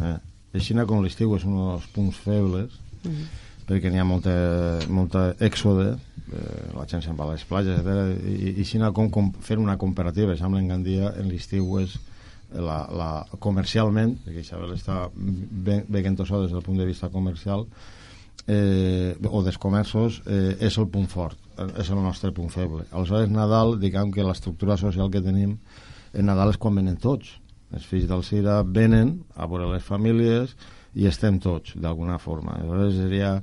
[0.00, 0.16] Eh?
[0.54, 2.70] Així com l'estiu és un dels punts febles,
[3.04, 4.34] uh -huh perquè n'hi ha molta,
[4.88, 5.88] molta èxode,
[6.30, 8.20] eh, la gent se'n va a les platges, etc.
[8.30, 11.96] I, i si no, com, com fer una comparativa, sembla en Gandia en l'estiu és
[12.54, 13.10] la, la,
[13.42, 17.66] comercialment, perquè Isabel està ben, ben entossada des del punt de vista comercial,
[18.46, 21.38] eh, o dels comerços, eh, és el punt fort,
[21.74, 22.86] és el nostre punt feble.
[22.92, 25.58] Aleshores, Nadal, diguem que l'estructura social que tenim,
[26.14, 27.34] en Nadal és quan venen tots.
[27.74, 30.54] Els fills del Cira venen a veure les famílies,
[30.96, 32.56] i estem tots, d'alguna forma.
[32.56, 33.36] Aleshores seria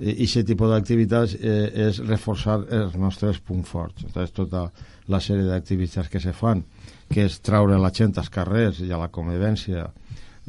[0.00, 4.06] aquest tipus d'activitats eh, és reforçar els nostres punts forts.
[4.06, 4.68] Entonces, tota
[5.10, 6.62] la sèrie d'activitats que se fan,
[7.10, 9.88] que és traure la gent als carrers i a la convivència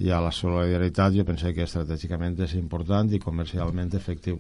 [0.02, 4.40] i a la solidaritat, jo penso que estratègicament és important i comercialment efectiu.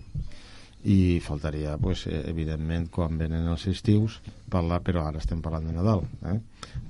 [0.81, 5.75] I faltaria, pues, eh, evidentment, quan venen els estius, parlar, però ara estem parlant de
[5.75, 6.05] Nadal.
[6.25, 6.39] Eh?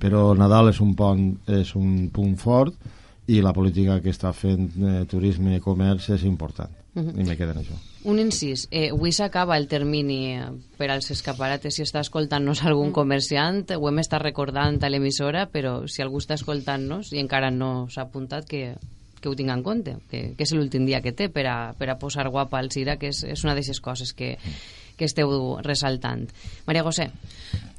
[0.00, 2.76] Però Nadal és un, pont, és un punt fort,
[3.26, 6.70] i la política que està fent eh, turisme i comerç és important.
[6.94, 7.20] Uh -huh.
[7.20, 7.72] i me queda en això.
[8.04, 10.36] Un incís, eh, avui s'acaba el termini
[10.76, 11.74] per als escaparates.
[11.74, 12.92] Si està escoltant-nos algun mm.
[12.92, 17.88] comerciant ho hem estat recordant a l'emissora però si algú està escoltant-nos i encara no
[17.88, 18.76] s'ha apuntat que,
[19.20, 21.88] que ho tinga en compte que, que és l'últim dia que té per a, per
[21.88, 24.36] a posar guapa al Cira que és, és una d'aquestes coses que,
[24.96, 26.28] que esteu resaltant
[26.66, 27.10] María José.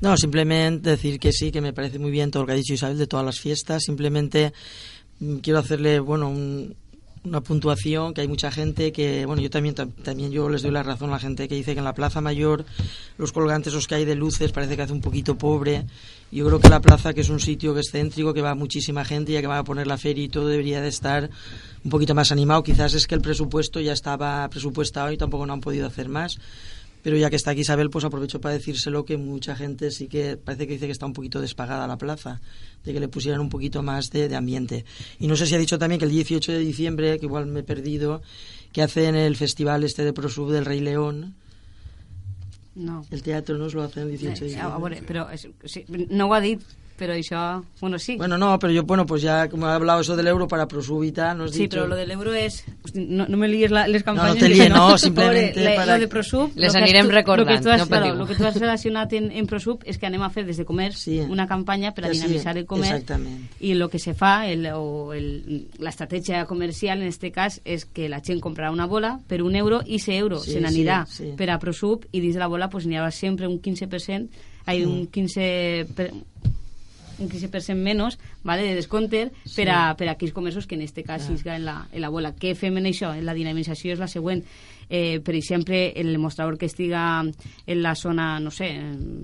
[0.02, 2.74] No, simplemente decir que sí, que me parece muy bien todo lo que ha dicho
[2.74, 4.93] Isabel de todas las fiestas, simplemente Mm,
[5.42, 6.34] quiero hacerle, bueno,
[7.26, 10.84] una puntuación que hay mucha gente que bueno yo también también yo les doy la
[10.84, 12.66] razón a la gente que dice que en la plaza mayor
[13.18, 15.86] los colgantes los que hay de luces parece que hace un poquito pobre.
[16.32, 19.06] Yo creo que la plaza que es un sitio que es céntrico que va muchísima
[19.06, 21.30] gente ya que va a poner la feria y todo debería de estar
[21.84, 22.64] un poquito más animado.
[22.64, 26.40] Quizás es que el presupuesto ya estaba presupuestado y tampoco no han podido hacer más
[27.04, 30.38] pero ya que está aquí Isabel, pues aprovecho para decírselo que mucha gente sí que
[30.38, 32.42] parece que dice que está un poquito despagada la plaza,
[32.84, 34.86] de que le pusieran un poquito más de, ambiente.
[35.20, 37.60] Y no sé si ha dicho también que el 18 de diciembre, que igual me
[37.60, 38.22] he perdido,
[38.72, 41.36] que hacen el festival este de Prosub del Rey León,
[42.76, 43.06] no.
[43.12, 45.04] El teatro no es lo hacen el 18 de diciembre.
[45.06, 45.28] pero
[46.10, 46.60] no ho ha dit
[47.04, 48.16] pero eso, bueno, sí.
[48.16, 51.34] Bueno, no, pero yo, bueno, pues ya como he hablado eso del euro para Prosubita,
[51.34, 51.76] nos Sí, dicho...
[51.76, 52.64] pero lo del euro es...
[52.94, 54.30] No, no me líes la, les campañas...
[54.30, 55.96] No, no te líes, no, simplemente Pobre, para...
[55.96, 56.52] Lo de Prosub...
[56.56, 59.34] Les anirem recordant, lo que tu has, no claro, lo que tu has relacionat en,
[59.34, 61.18] en Prosub és que anem a fer des de comerç sí.
[61.28, 63.44] una campanya per a dinamitzar el comerç exactament.
[63.60, 68.08] i el que se fa, el, o el, l'estratègia comercial en este cas és que
[68.08, 71.26] la gent comprarà una bola per un euro i ese euro sí, se n'anirà sí,
[71.26, 71.36] sí.
[71.36, 74.86] per a Prosub i dins de la bola pues, n'hi ha sempre un 15% hay
[74.86, 76.14] un 15 per,
[77.20, 79.56] un 15% menys vale, de descompte sí.
[79.62, 81.56] per, a, per a aquells comerços que en aquest cas ah.
[81.56, 82.34] en la, en la bola.
[82.40, 83.14] Què fem en això?
[83.18, 84.44] En la dinamització és la següent
[84.90, 87.24] eh, per exemple, el mostrador que estiga
[87.66, 88.80] en la zona, no sé,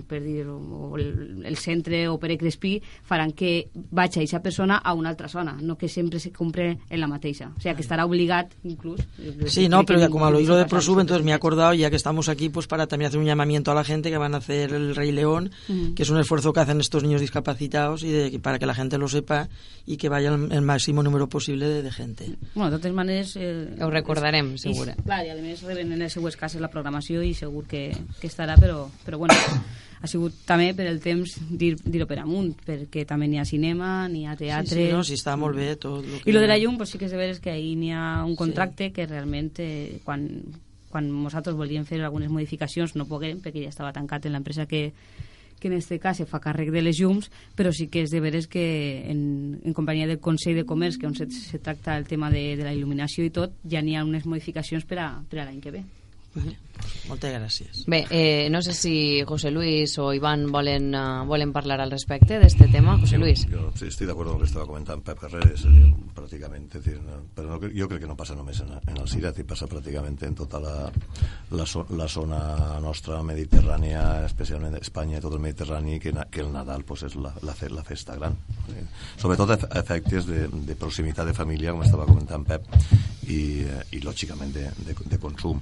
[0.06, 4.78] per dir, o el, el centre o per Crespí, faran que vagi a aquesta persona
[4.78, 7.52] a una altra zona, no que sempre se compre en la mateixa.
[7.56, 9.00] O sea, que estarà obligat, inclús.
[9.46, 11.90] Sí, no, pero ya como a lo hilo de Prosub, entonces me he acordado, ya
[11.90, 14.38] que estamos aquí, pues para también hacer un llamamiento a la gente que van a
[14.38, 15.94] hacer el Rey León, uh -huh.
[15.94, 18.98] que es un esfuerzo que hacen estos niños discapacitados y de, para que la gente
[18.98, 19.48] lo sepa
[19.86, 22.36] y que vaya el, el máximo número posible de, de gente.
[22.54, 23.36] Bueno, de totes maneres...
[23.36, 24.94] Eh, Ho recordarem, segura.
[24.98, 27.88] I, clar, i a més reben en les seues cases la programació i segur que,
[28.20, 29.34] que estarà, però, però bueno,
[30.02, 34.08] ha sigut també per el temps dir-ho dir per amunt, perquè també n'hi ha cinema,
[34.08, 34.78] n'hi ha teatre...
[34.78, 36.06] Sí, sí, no, sí, està molt bé tot.
[36.06, 36.30] Lo que...
[36.30, 38.24] I lo de la llum, pues sí que és de veres que ahir n'hi ha
[38.24, 38.94] un contracte sí.
[38.96, 40.28] que realment eh, quan,
[40.92, 44.88] quan nosaltres volíem fer algunes modificacions no poguem, perquè ja estava tancat en l'empresa que,
[45.60, 48.24] que en aquest cas se fa càrrec de les llums, però sí que és de
[48.24, 48.64] veres que
[49.12, 49.22] en,
[49.62, 52.66] en companyia del Consell de Comerç, que on se, se tracta el tema de, de
[52.66, 55.78] la il·luminació i tot, ja n'hi ha unes modificacions per a, per a l'any que
[55.78, 55.86] ve
[56.34, 56.58] Vale.
[57.08, 57.82] Moltes gràcies.
[57.90, 62.38] Bé, eh, no sé si José Luis o Iván volen, uh, volen parlar al respecte
[62.38, 62.96] d'este tema.
[62.98, 63.46] José Luis.
[63.50, 66.78] Yo sí, estoy de acuerdo con lo que estaba comentando Pep Carreras, eh, prácticamente.
[66.78, 69.38] Es decir, no, pero no, yo creo que no pasa només en, en el Cirat
[69.42, 70.74] i passa pràcticament en tota la,
[71.50, 76.52] la, so, la zona nostra mediterrània, especialment Espanya i tot el Mediterrani, que, que el
[76.54, 78.38] Nadal pues, és la, la, fe, la festa gran.
[78.70, 78.86] Eh,
[79.18, 82.70] sobretot a efectes de, de proximitat de família, com estava comentant Pep,
[83.26, 85.58] i, eh, i lògicament de, de, de consum.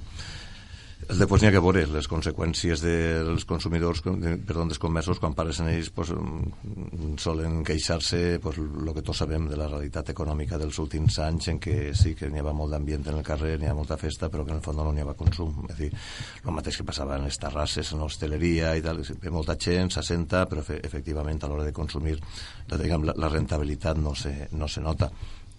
[1.09, 5.89] Després n'hi ha que veure les conseqüències dels consumidors, perdó, dels comerços, quan en ells
[5.89, 11.17] pues, mm, solen queixar-se pues, el que tots sabem de la realitat econòmica dels últims
[11.17, 13.97] anys en què sí que n'hi havia molt d'ambient en el carrer, n'hi ha molta
[13.97, 15.65] festa, però que en el fons no n'hi havia consum.
[15.69, 15.89] És dir,
[16.45, 20.45] el mateix que passava en les terrasses, en l'hostaleria i tal, ve molta gent, s'assenta,
[20.45, 22.19] però efectivament a l'hora de consumir
[22.69, 25.09] la, la, la rentabilitat no se, no se nota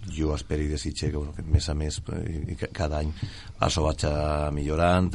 [0.08, 3.10] jo espero i desitge que, bueno, que més a més i que cada any
[3.60, 4.04] això vaig
[4.56, 5.10] millorant,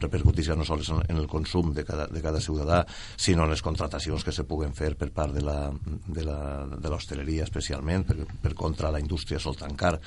[0.00, 2.80] repercutís ja no sols en el consum de cada, de cada ciutadà,
[3.16, 8.54] sinó en les contratacions que se puguen fer per part de l'hostaleria especialment, per, per
[8.56, 9.98] contra la indústria sol tancar,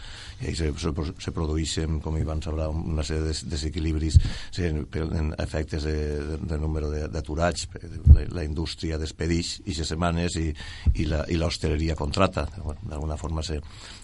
[0.41, 4.19] i ahí se, se, se produeixen, com hi van saber, una sèrie de desequilibris
[4.49, 5.95] sí, en efectes de,
[6.33, 7.67] de, de número d'aturats,
[8.13, 10.49] la, la indústria despedix i se setmanes i,
[10.97, 13.59] i l'hostaleria contrata, bueno, d'alguna forma se,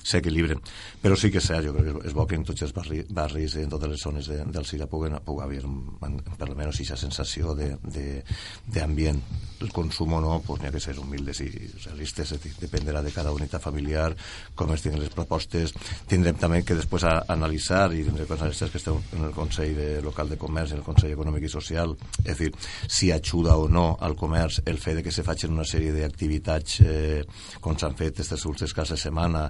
[0.09, 0.61] s'equilibren.
[1.03, 3.03] Però sí que és cert, jo crec que és bo que en tots els barri,
[3.09, 5.61] barris, en totes les zones de, del Sira pugui, pugui haver
[6.01, 9.21] per almenys aquesta sensació d'ambient.
[9.59, 11.49] El consum o no, pues, n'hi ha que ser humildes i
[11.83, 14.13] realistes, dir, dependerà de cada unitat familiar,
[14.55, 15.73] com es tinguin les propostes.
[16.07, 19.75] Tindrem també que després a, analitzar, i tindrem que analitzar que esteu en el Consell
[19.75, 22.53] de, Local de Comerç, en el Consell Econòmic i Social, és dir,
[22.87, 26.79] si ajuda o no al comerç el fet de que se facin una sèrie d'activitats
[26.85, 27.21] eh,
[27.61, 29.45] com s'han fet aquestes últimes cases setmana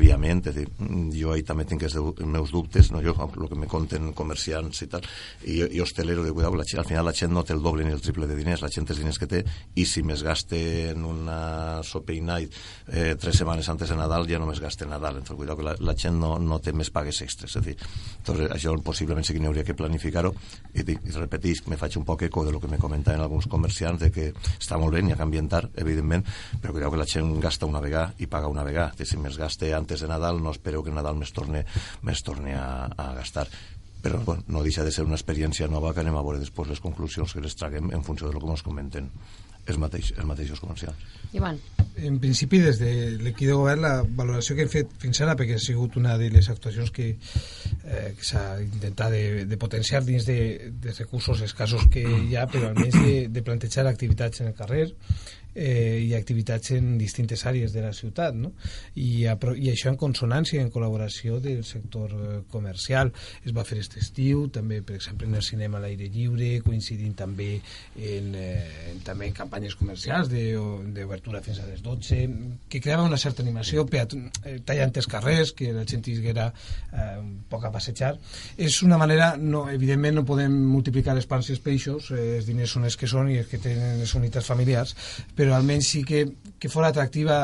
[0.00, 0.66] prèviament, és dir,
[1.12, 3.02] jo ahí també tinc els meus dubtes, no?
[3.04, 5.04] jo, el que me conten comerciants i tal,
[5.44, 7.92] i, i hostelero de cuidado, la al final la gent no té el doble ni
[7.92, 9.42] el triple de diners, la gent té els diners que té,
[9.76, 10.60] i si més gaste
[10.92, 12.54] en una sopa night
[12.88, 15.96] eh, tres setmanes antes de Nadal, ja només gaste Nadal, entonces cuidado que la, la
[15.98, 17.76] gent no, no té més pagues extres, és dir,
[18.20, 20.32] entonces, això possiblement sí que n'hi hauria que planificar-ho,
[20.72, 24.00] i, i, repetís, me faig un poc eco de lo que me comentaven alguns comerciants,
[24.00, 26.24] de que està molt bé, n'hi ha que ambientar, evidentment,
[26.62, 29.72] però cuidado que la gent gasta una vegada i paga una vegada, si més gaste
[29.80, 31.64] antes de Nadal, no espero que Nadal més torne,
[32.06, 33.48] més torne a, a gastar
[34.00, 36.80] però bueno, no deixa de ser una experiència nova que anem a veure després les
[36.80, 39.10] conclusions que les traguem en funció de lo que ens comenten
[39.66, 40.96] els, mateix, els mateixos comercials.
[41.36, 41.58] Ivan.
[42.00, 45.58] En principi, des de l'equip de govern, la valoració que hem fet fins ara, perquè
[45.58, 50.26] ha sigut una de les actuacions que, eh, que s'ha intentat de, de potenciar dins
[50.26, 54.56] de, de recursos escassos que hi ha, però almenys de, de plantejar activitats en el
[54.58, 54.86] carrer,
[55.54, 58.52] eh, i activitats en distintes àrees de la ciutat no?
[58.94, 63.12] I, a, i això en consonància en col·laboració del sector eh, comercial
[63.44, 67.16] es va fer aquest estiu també per exemple en el cinema a l'aire lliure coincidint
[67.18, 72.20] també en, eh, en, també en campanyes comercials d'obertura fins a les 12
[72.70, 77.18] que creava una certa animació peat, eh, tallant els carrers que la gent tinguera eh,
[77.18, 78.14] un poc a passejar
[78.60, 82.48] és una manera, no, evidentment no podem multiplicar els pans i els peixos eh, els
[82.48, 84.94] diners són els que són i els que tenen les unitats familiars
[85.40, 86.26] però almenys sí que,
[86.60, 87.36] que fora atractiva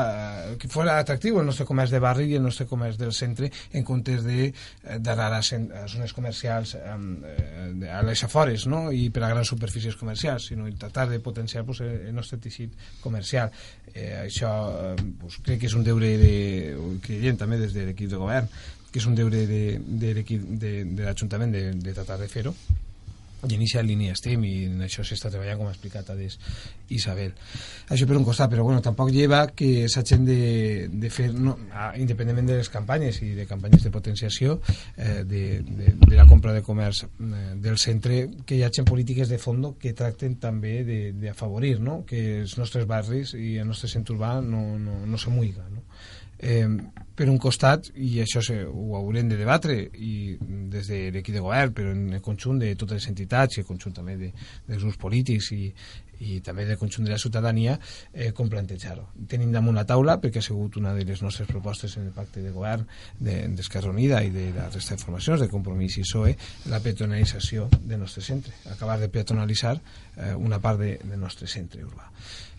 [0.61, 3.85] que fora atractiu el nostre comerç de barri i el nostre comerç del centre en
[3.87, 8.91] comptes de eh, d'anar a, a zones comercials eh, a les afores no?
[8.93, 13.49] i per a grans superfícies comercials sinó tratar de potenciar pues, el nostre teixit comercial
[13.95, 14.53] eh, això
[14.93, 16.35] eh, pues, crec que és un deure de,
[17.01, 18.51] creiem també des de l'equip de govern
[18.91, 22.53] que és un deure de, de l'equip de, de l'Ajuntament de, de tratar de fer-ho
[23.45, 26.39] i en línia estem i en això s'està treballant com ha explicat Ades
[26.89, 27.33] Isabel
[27.87, 31.53] això per un costat, però bueno, tampoc lleva que s'hagin de, de fer no,
[31.95, 34.59] independentment de les campanyes i de campanyes de potenciació
[34.95, 39.29] eh, de, de, de la compra de comerç eh, del centre, que hi hagin polítiques
[39.29, 40.81] de fons que tracten també
[41.17, 42.01] d'afavorir no?
[42.05, 45.85] que els nostres barris i el nostre centre urbà no, no, no se muiga no?
[46.39, 46.67] Eh,
[47.17, 50.37] per un costat, i això se, ho haurem de debatre i
[50.69, 53.69] des de l'equip de govern, però en el conjunt de totes les entitats i el
[53.69, 54.29] conjunt també de,
[54.67, 55.71] dels grups polítics i,
[56.19, 57.77] i també del conjunt de la ciutadania
[58.13, 59.07] eh, com plantejar-ho.
[59.29, 62.43] Tenim damunt la taula perquè ha sigut una de les nostres propostes en el pacte
[62.43, 62.85] de govern
[63.17, 66.35] d'Esquerra de, Unida i de la resta de formacions de Compromís i PSOE
[66.71, 71.85] la peatonalització del nostre centre acabar de peatonalitzar eh, una part de, del nostre centre
[71.85, 72.11] urbà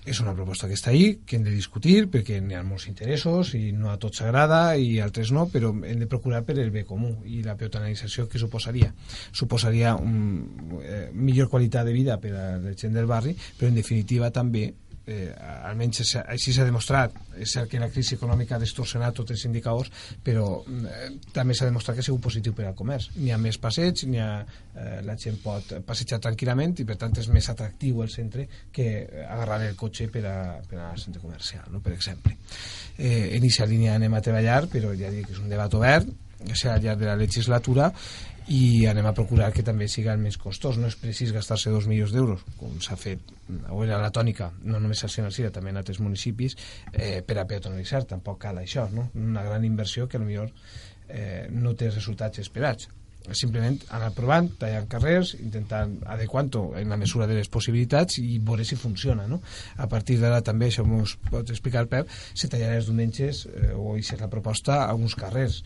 [0.08, 3.54] és una proposta que està ahí, que hem de discutir perquè n'hi ha molts interessos
[3.58, 6.84] i no a tots agrada i altres no, però hem de procurar per el bé
[6.88, 8.92] comú i la peatonalització que suposaria.
[9.32, 13.80] Suposaria un, eh, millor qualitat de vida per a la gent del barri però en
[13.80, 14.68] definitiva també
[15.08, 15.32] eh,
[15.68, 17.16] almenys així s'ha demostrat.
[17.38, 19.90] És cert que la crisi econòmica ha distorsionat tots els indicadors
[20.24, 23.10] però eh, també s'ha demostrat que ha sigut positiu per al comerç.
[23.16, 24.30] N'hi ha més passeig, ha,
[24.74, 28.88] eh, la gent pot passejar tranquil·lament i per tant és més atractiu el centre que
[29.26, 30.38] agarrar el cotxe per, a,
[30.68, 31.82] per anar al centre comercial no?
[31.84, 32.36] per exemple.
[32.96, 36.08] Eh, en aquesta línia anem a treballar però ja dic que és un debat obert
[36.54, 37.92] serà al llarg de la legislatura
[38.48, 41.88] i anem a procurar que també siga el més costós no és precís gastar-se dos
[41.90, 43.32] milions d'euros com s'ha fet,
[43.68, 46.56] o era la tònica no només a Senalcira, també en altres municipis
[46.92, 49.10] eh, per a peatonalitzar, tampoc cal això no?
[49.14, 50.48] una gran inversió que potser
[51.08, 52.88] eh, no té resultats esperats
[53.36, 58.64] simplement anar provant, tallant carrers intentant adequant-ho en la mesura de les possibilitats i veure
[58.64, 59.40] si funciona no?
[59.76, 63.96] a partir d'ara també, això m'ho pots explicar Pep, se tallarà els diumenges eh, o
[63.96, 65.62] hi serà proposta a alguns carrers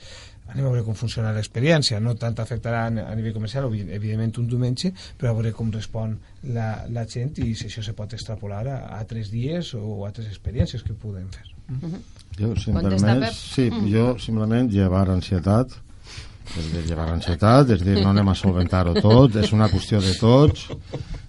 [0.49, 4.93] anem a veure com funciona l'experiència no tant afectarà a nivell comercial evidentment un diumenge
[5.19, 6.19] però a veure com respon
[6.57, 10.11] la, la gent i si això se pot extrapolar a, a altres dies o a
[10.11, 12.01] altres experiències que podem fer Uh -huh.
[12.37, 15.71] Jo, si em Contesta, permets, sí, jo simplement llevar ansietat
[16.59, 20.13] és dir, llevar ansietat, és dir, no anem a solventar-ho tot, és una qüestió de
[20.19, 20.69] tots,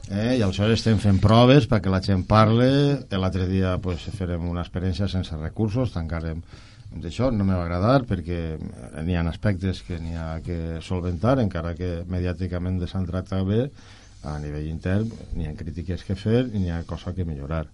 [0.10, 0.38] eh?
[0.38, 5.08] i aleshores estem fent proves perquè la gent parle, l'altre dia pues, farem una experiència
[5.08, 6.42] sense recursos, tancarem
[7.02, 8.58] d'això, no m'ha agradar perquè
[9.04, 13.70] n'hi ha aspectes que n'hi ha que solventar, encara que mediàticament s'han tractat bé,
[14.24, 17.66] a nivell intern n'hi ha crítiques que fer i n'hi ha cosa que millorar.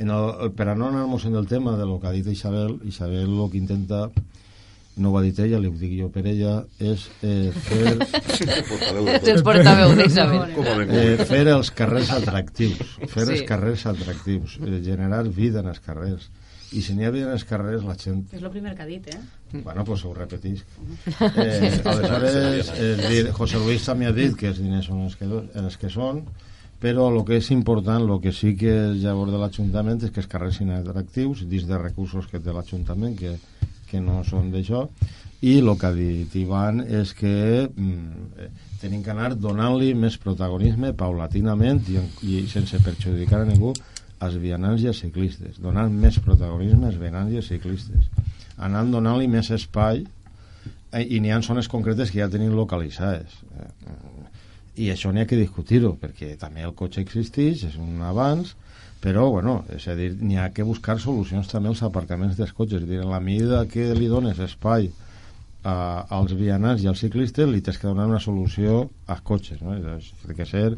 [0.00, 2.78] En el, per a no anar-nos en el tema de lo que ha dit Isabel,
[2.88, 4.10] Isabel el que intenta
[5.00, 7.94] no ho ha dit ella, li ho dic jo per ella, és eh, fer,
[9.46, 10.50] portaveu d'Isabel.
[10.90, 13.32] Eh, fer els carrers atractius, fer Sí.
[13.36, 16.28] els carrers atractius, eh, generar vida en els carrers.
[16.72, 18.88] I si n'hi ha vida en els carrers, la gent És el primer que ha
[18.88, 19.18] dit, eh?
[19.64, 20.66] Bueno, pues ho repetisc.
[21.18, 25.26] Eh, aleshores, és dir, José Luis també ha dit que els diners són els que,
[25.64, 26.22] els que són,
[26.80, 30.22] però el que és important, el que sí que és llavors de l'Ajuntament és que
[30.22, 33.34] els carrers siguin atractius, dins de recursos que té l'Ajuntament, que,
[33.90, 34.86] que no són d'això,
[35.40, 37.32] i el que ha dit Ivan és que
[37.68, 38.48] mm, eh,
[38.82, 43.72] tenim que anar donant-li més protagonisme paulatinament i, i sense perjudicar a ningú
[44.20, 48.08] als vianants i als ciclistes, donant més protagonisme als vianants i als ciclistes
[48.60, 53.70] anant donant-li més espai eh, i n'hi ha zones concretes que ja tenim localitzades eh,
[54.80, 58.54] i això n'hi ha que discutir-ho perquè també el cotxe existeix, és un avanç
[59.00, 62.82] però, bueno, és a dir, n'hi ha que buscar solucions també als aparcaments dels cotxes,
[62.82, 64.90] és dir, en la medida que li dones espai
[65.64, 65.74] a,
[66.18, 69.76] als vianants i als ciclistes li tens que donar una solució als cotxes, no?
[69.96, 70.74] És, té que ser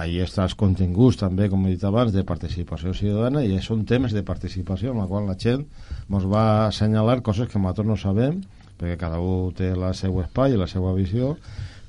[0.00, 4.14] ahí està els continguts també, com he dit abans, de participació ciutadana i són temes
[4.16, 5.66] de participació en la qual la gent
[6.08, 8.40] ens va assenyalar coses que nosaltres no sabem
[8.80, 11.34] perquè cada un té la seva espai i la seva visió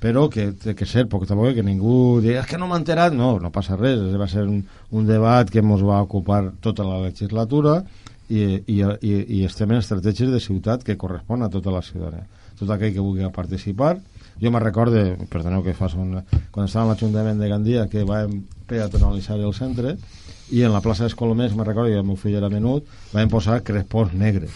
[0.01, 3.13] però que té que ser, perquè tampoc que ningú digui és que no m'ha enterat,
[3.13, 4.63] no, no passa res va ser un,
[4.97, 7.83] un debat que ens va ocupar tota la legislatura
[8.31, 12.25] i, i, i, i estem en estratègies de ciutat que correspon a tota la ciutadania.
[12.57, 13.97] Tot aquell que vulgui participar
[14.41, 16.17] jo me recorde, perdoneu que fas un,
[16.51, 19.95] quan estava en l'Ajuntament de Gandia que vam peatonalitzar el centre
[20.51, 23.29] i en la plaça dels Colomers, me recordo, i el meu fill era menut, vam
[23.29, 24.55] posar crespons negres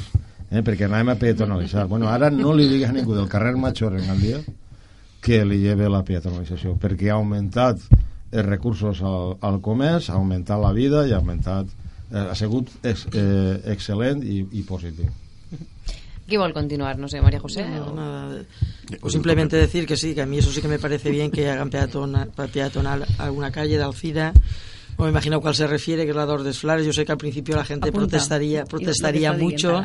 [0.50, 1.86] eh, perquè anàvem a peatonalitzar.
[1.92, 4.42] Bueno, ara no li digues a ningú del carrer Major en Gandia
[5.26, 7.82] que li lleve la peatonalització perquè ha augmentat
[8.32, 11.70] els recursos al, al comerç, ha augmentat la vida i ha augmentat
[12.12, 15.14] eh, ha sigut ex, eh, excel·lent i, i positiu
[16.28, 16.98] Qui vol continuar?
[16.98, 17.66] No sé, María José.
[17.70, 18.44] No, o- nada.
[19.00, 21.50] Pues simplemente decir que sí, que a mí eso sí que me parece bien que
[21.50, 24.34] hagan peatona- peatonal alguna calle de Alcira.
[24.98, 26.86] O me imagino a cuál se refiere, que es la de Ordes Flares.
[26.86, 28.08] Yo sé que al principio la gente Apunta.
[28.08, 29.84] protestaría, que protestaría mucho.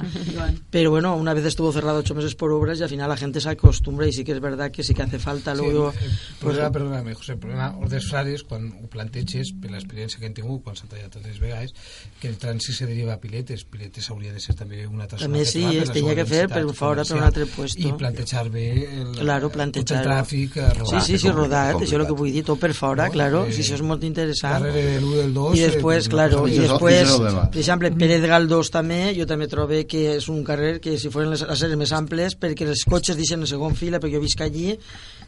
[0.71, 3.41] Pero bueno, una vez estuvo cerrado ocho meses por obras y al final la gente
[3.41, 5.55] se acostumbra y sí que es verdad que sí que hace falta.
[5.55, 9.71] Luego, sí, el pues, problema, perdona'm, José, el problema Ordes Frares, quan ho planteges, per
[9.73, 11.75] l'experiència que hem tingut, quan s'ha tallat altres vegades,
[12.21, 13.65] que el trànsit se deriva a Piletes.
[13.65, 16.27] Piletes hauria de ser també una altra També zona sí, peatonal per es tenia que
[16.27, 17.25] fer, per fora, per un comercial.
[17.25, 17.83] altre puesto.
[17.89, 18.69] I plantejar bé
[19.01, 20.05] el, Claro, plantejar.
[20.05, 20.55] el tràfic
[20.87, 23.13] sí, sí, sí, rodat, això és el que vull dir, tot per fora, No?
[23.13, 24.63] claro, Eh, si això és molt interessant.
[24.63, 25.57] Darrere de l'1 del 2...
[25.59, 29.49] I després, eh, claro, i el- després, el per exemple, Pérez Galdós també, jo també
[29.51, 33.17] trobo que és un carrer que si foren les aceres més amples, perquè els cotxes
[33.19, 34.75] deixen en segon fila, perquè jo visc allí,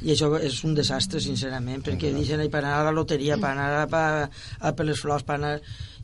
[0.02, 3.54] i això és un desastre, sincerament, perquè deixen ahí per anar a la loteria, per
[3.54, 4.28] anar a, a,
[4.60, 5.56] a per les flors, per anar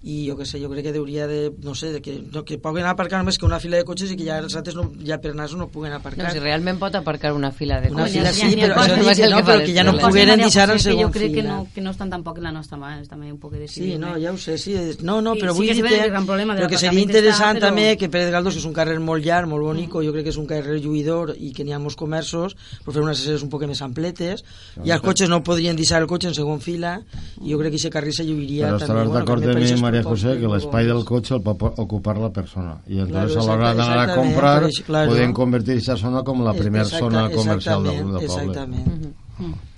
[0.03, 2.57] i jo que sé, jo crec que hauria de, no sé, de que, no, que
[2.59, 5.19] puguen aparcar només que una fila de cotxes i que ja els altres no, ja
[5.19, 6.31] per anar no puguen No, aparcar.
[6.31, 8.15] si realment pot aparcar una fila de Una cotxes.
[8.19, 9.99] fila N'hi sí, ha però, això no dic que no, que però que ja no
[9.99, 11.49] pogueren deixar en que segon Jo crec que fila.
[11.57, 13.93] no, que no estan tampoc en la nostra mà, és també un poc de decidir.
[13.95, 14.77] Sí, no, ja ho sé, sí.
[15.03, 17.59] No, no, Sí, però sí vull que és dir que però que seria està, interessant
[17.59, 20.25] però- també que Pérez Galdós, que és un carrer molt llarg, molt bonico, jo crec
[20.25, 23.43] que és un carrer lluïdor i que n'hi ha molts comerços, per fer unes aceres
[23.43, 24.45] un poc més ampletes,
[24.85, 27.01] i els cotxes no podrien deixar el cotxe en segon fila,
[27.43, 28.85] i jo crec que aquest carrer se lluiria però també.
[28.85, 32.77] estaràs d'acord que amb Maria José, que l'espai del cotxe el pot ocupar la persona.
[32.87, 35.15] I entonces Claro, a l'hora d'anar a comprar claro.
[35.15, 38.53] podem convertir aquesta zona com la primera zona comercial del, del poble.
[38.53, 39.17] Exactament.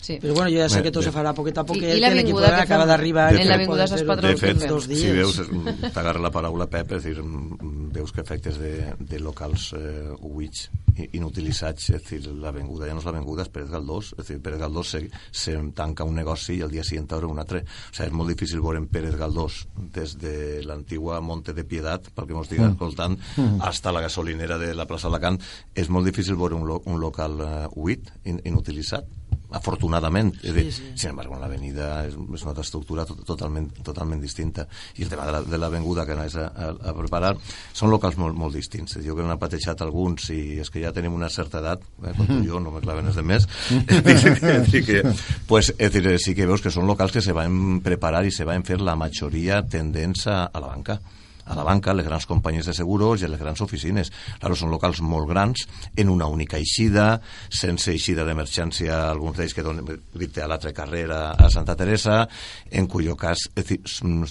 [0.00, 0.14] Sí.
[0.18, 1.10] Però bueno, jo ja sé Bé, que tot bé.
[1.10, 2.88] se farà poquet a poquet, I- i que l'equip l'avinguda que acaba fem?
[2.88, 3.34] d'arribar.
[3.36, 5.00] En l'avinguda fer-ho Patrons fet, dos dies.
[5.00, 9.18] si veus, mm, t'agarra la paraula Pep, és dir, mm, veus que efectes de, de
[9.20, 14.14] locals eh, buits i- inutilitzats, és dir, l'avinguda ja no és l'avinguda, és Pérez Galdós,
[14.18, 17.38] és dir, Pérez Galdós se, se tanca un negoci i el dia siguiente obre un
[17.38, 17.60] altre.
[17.60, 22.00] O sigui, és molt difícil veure en Pérez Galdós des de l'antigua Monte de Piedad,
[22.14, 23.18] pel que m'ho estic escoltant,
[23.60, 25.38] hasta la gasolinera de la plaça Alacant,
[25.74, 29.04] és molt difícil veure un, lo, un local eh, buit, in, inutilitzat,
[29.52, 30.34] afortunadament.
[30.42, 30.92] Sí, sí.
[30.94, 34.66] Sin embargo, en l'avenida és, és una altra estructura tot, totalment, totalment distinta.
[34.96, 37.34] I el tema de la- de l'avinguda que anaves a, a, a preparar
[37.72, 38.98] són locals molt, molt distints.
[39.04, 42.46] Jo que n'he patejat alguns i és que ja tenim una certa edat, eh, i
[42.48, 43.46] jo, no me claven els de més,
[44.86, 45.02] que,
[45.46, 48.44] pues, és dir, sí que veus que són locals que se van preparar i se
[48.48, 51.00] van fer la majoria tendents a, a la banca
[51.50, 54.12] a la banca, les grans companyies de seguros i les grans oficines.
[54.38, 55.66] Claro, són locals molt grans,
[55.98, 57.08] en una única eixida,
[57.50, 62.22] sense eixida d'emergència, alguns d'ells que donen a l'altra carrera a Santa Teresa,
[62.70, 63.82] en cuyo cas, és dir,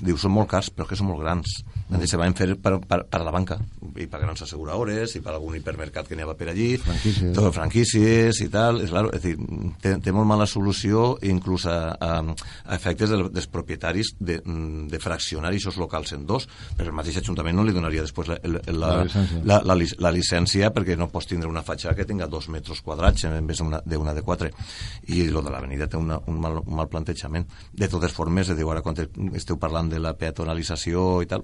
[0.02, 1.60] diu, són molt cars, però que són molt grans.
[1.90, 2.06] Mm.
[2.06, 3.58] Se van fer per, per, per a la banca,
[3.98, 7.32] i per grans asseguradores, i per algun hipermercat que havia per allí, Franquícies.
[7.34, 9.34] tot franquícies i tal, és, claro, és dir,
[9.82, 15.00] té, té molt mala solució inclús a, a, a efectes del, dels propietaris de, de
[15.02, 16.46] fraccionar aquests locals en dos,
[16.78, 19.42] però el mateix Ajuntament no li donaria després la, la, la, La llicència.
[19.50, 19.76] la, la,
[20.06, 23.60] la llicència perquè no pots tindre una fatxada que tinga dos metres quadrats en vez
[23.60, 24.52] d'una d'una de quatre
[25.10, 28.56] i lo de l'avenida té una, un, mal, un mal plantejament de totes formes, de
[28.56, 28.96] dir, ara quan
[29.34, 31.44] esteu parlant de la peatonalització i tal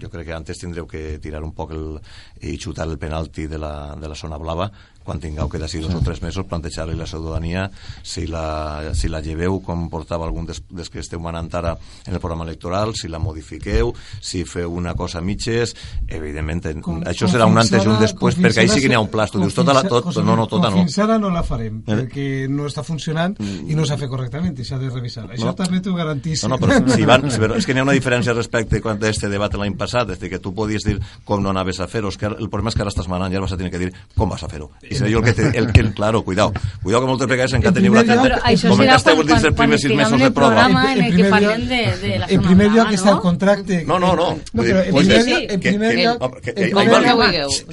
[0.00, 1.98] jo crec que antes tindreu que tirar un poc el,
[2.42, 4.70] i xutar el penalti de la, de la zona blava
[5.06, 7.68] quan tingueu que d'ací dos o tres mesos plantejar-li la ciutadania
[8.02, 12.14] si la, si la lleveu com portava algun des, des que esteu manant ara en
[12.14, 15.76] el programa electoral, si la modifiqueu si feu una cosa a mitges
[16.08, 18.96] evidentment, Com- això com serà un antes i un després perquè ahí sí que n'hi
[18.98, 20.98] ha un pla tu dius tota la, fins a- tot, no, no, tota no Fins
[21.02, 21.94] ara no la farem, Eh.
[22.02, 25.26] perquè no està funcionant i no s'ha fet correctament, i s'ha de revisar.
[25.30, 25.54] Això No.
[25.54, 26.42] també t'ho garantís.
[26.44, 29.28] No, no, però, si van, però és que n'hi ha una diferència respecte quan este
[29.30, 32.26] debat l'any passat, és dir, que tu podies dir com no anaves a fer-ho, que
[32.30, 34.30] el problema és que ara estàs manant i ara vas a tenir que dir com
[34.30, 34.70] vas a fer-ho.
[34.86, 36.52] I seré jo el que, te, el, el, claro, cuidao,
[36.82, 39.42] cuidao que moltes vegades encara En teniu la tenda, Però això com que esteu dins
[39.42, 40.54] quan primers sis mesos de prova.
[40.54, 43.16] programa en, el que primer parlem lloc- de, de la en primer lloc està el
[43.16, 43.22] no?
[43.22, 44.28] contracte No, no, no.
[44.52, 46.40] No, però en primer lloc, en primer lloc,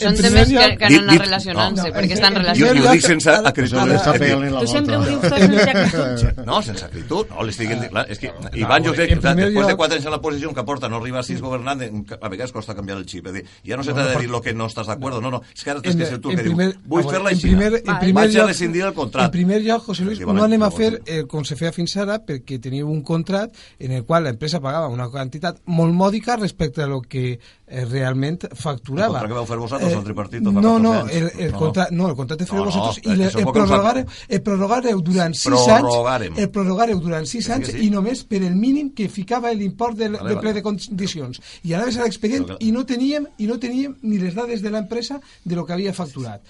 [0.03, 2.59] Són temes que, han anat relacionant-se, perquè estan relacionats.
[2.59, 3.77] jo lloc- dic sense acritud.
[3.77, 6.43] La Tu sempre ho dius sense acritud.
[6.45, 9.75] No, sense acritud, no, li estic dient, clar, és que Ivan, jo crec després de
[9.75, 12.75] quatre anys en la posició que porta no arriba a sis governant, a vegades costa
[12.75, 14.87] canviar el xip, és dir, ja no se t'ha de dir lo que no estàs
[14.89, 17.31] d'acord, no, no, és que ara tens que ser tu el que diu, vull fer-la
[17.31, 19.25] en així, primer, en primer vaig a lloc, rescindir el contracte.
[19.25, 22.19] En primer lloc, José Luis, no anem a fer eh, com se feia fins ara
[22.23, 26.87] perquè teníeu un contract en el qual l'empresa pagava una quantitat molt mòdica respecte a
[26.87, 29.19] lo que eh, realment facturava.
[29.21, 31.95] El contracte que vau fer vosaltres, el tripartit, No, 14 no, el, el, No, contracte,
[31.95, 36.33] no, el contracte feu No, vosaltres i le, el, prorrogareu, el prorrogareu durant 6 Prorrogarem.
[36.33, 37.79] anys el prorrogareu durant 6 sí, anys sí.
[37.85, 40.43] i només per el mínim que ficava l'import del, Vale, de vale.
[40.43, 41.39] ple de condicions.
[41.63, 45.19] I anaves a l'expedient i no teníem i no teníem ni les dades de l'empresa
[45.43, 46.43] de lo que havia facturat.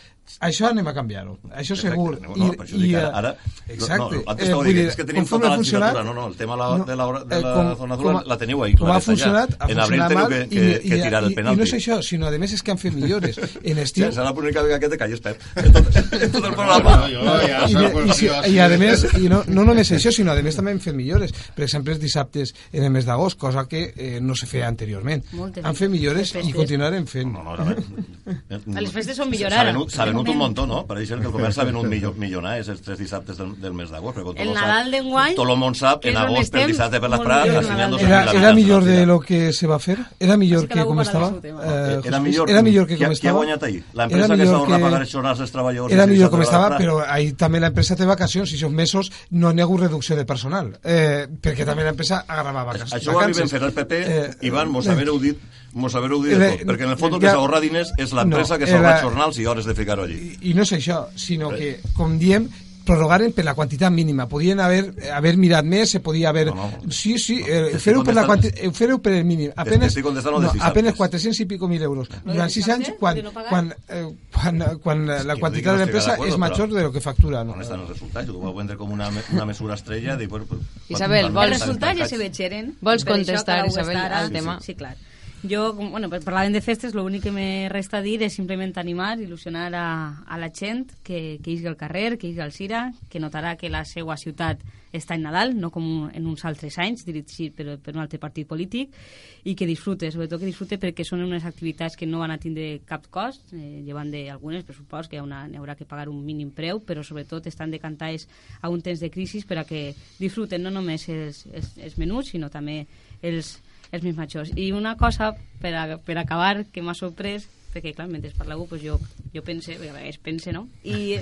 [0.43, 2.15] Això anem a canviar-ho, això segur.
[2.17, 3.31] Perfecte, no, no, per això dic ara, ara
[3.67, 3.97] exacte.
[4.17, 6.27] no, antes Eh, estava vull dient, dir, és que tenim tota la legislatura, no, no,
[6.27, 8.87] el tema la- de la, de eh, la com- zona dura la teniu ahí com
[8.89, 9.01] ha ja.
[9.01, 11.35] funcionat, ha en abril funcionat teniu mal que, i- que, i- que tirar el i-
[11.35, 11.53] penalti.
[11.53, 13.37] I no és això, sinó a més és que han fet millores.
[13.63, 15.39] En estiu, Sí, serà l'única vegada que te calles, Pep.
[15.55, 17.07] En tot, en tot el programa.
[17.11, 20.55] Jo ja i, i, i a més, i no, no només això, sinó a més
[20.55, 21.31] també hem fet millores.
[21.53, 25.23] Per exemple, els dissabtes en el mes d'agost, cosa que eh, no se feia anteriorment.
[25.33, 25.63] Moltes.
[25.63, 27.31] Han fet millores i continuarem fent.
[27.31, 29.73] No, no, a les festes són millorar.
[30.13, 30.83] Venut un muntó, no?
[30.87, 33.89] Per això que el comerç s'ha venut millo, milionars els tres dissabtes del, del mes
[33.91, 34.17] d'agost.
[34.37, 37.91] El Nadal d'enguany, Tot el món sap, en agost, per dissabte per les Prats, assenyant
[37.91, 39.97] Nadal dos Era, mil era habitants millor de lo que se va fer?
[40.19, 41.31] Era millor que com estava?
[41.43, 43.37] Eh, era millor, era millor que com qui ha estava?
[43.37, 43.83] guanyat ahir?
[43.93, 44.43] L'empresa que
[44.77, 45.93] que- pagar els jornals dels treballadors.
[45.93, 49.51] Era millor com estava, la però ahir també l'empresa té vacacions i aquests mesos no
[49.53, 52.93] n'hi ha hagut reducció de personal, eh, perquè també l'empresa agarrava vacances.
[53.01, 55.37] Això ho vam fer el PP, Eh, Ivan, mos eh, havereu dit,
[55.73, 57.93] mos havereu dit eh, de tot, perquè en el fons el que ja- s'ahorra diners
[57.97, 60.19] és l'empresa no, que s'ahorra jornals i hores de ficar-ho allí.
[60.41, 62.49] I, I no és això, sinó que, com diem,
[62.83, 64.25] prorrogaren per la quantitat mínima.
[64.27, 66.49] Podien haver, haver mirat més, se podia haver...
[66.49, 66.91] No, no.
[66.91, 68.49] sí, sí, No, eh, t'estic fer-ho per, la quanti...
[68.51, 69.53] eh, fer per el mínim.
[69.55, 72.09] Apenes, de no, apenes 400 i pico mil euros.
[72.25, 74.03] Durant 6 anys, dissabte, quan, de quan, eh,
[74.35, 77.45] quan, quan la quantitat de l'empresa és major de lo que factura.
[77.47, 77.55] No?
[77.55, 78.27] On estan els resultats?
[78.29, 80.17] Ho vau vendre com una, una mesura estrella.
[80.27, 80.59] Bueno, pues,
[80.89, 82.75] Isabel, vols- Els resultats ja se veixeren.
[82.81, 84.59] Vols contestar, Isabel, al tema?
[84.59, 84.97] Sí, clar.
[85.43, 89.65] Jo, bueno, per- parlàvem de festes, l'únic que me resta dir és simplement animar, il·lusionar
[89.75, 89.87] a,
[90.23, 93.67] a la gent que, que isgui al carrer, que isgui al Cira, que notarà que
[93.67, 94.61] la seva ciutat
[94.95, 98.47] està en Nadal, no com en uns altres anys, dirigit per, per un altre partit
[98.47, 98.95] polític,
[99.43, 102.79] i que disfrute, sobretot que disfrute perquè són unes activitats que no van a tindre
[102.87, 106.07] cap cost, eh, llevant d'algunes, per supost, que hi, ha una, hi haurà que pagar
[106.07, 108.29] un mínim preu, però sobretot estan decantades
[108.61, 109.89] a un temps de crisi per a que
[110.23, 112.85] disfruten no només els, els, els menuts, sinó també
[113.19, 113.57] els,
[113.93, 114.53] els més majors.
[114.57, 118.83] I una cosa, per, a, per acabar, que m'ha sorprès, perquè, clar, mentre parlàveu, pues
[118.83, 118.99] jo,
[119.33, 120.67] jo pense, perquè a vegades pense, no?
[120.85, 121.17] I,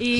[0.00, 0.12] i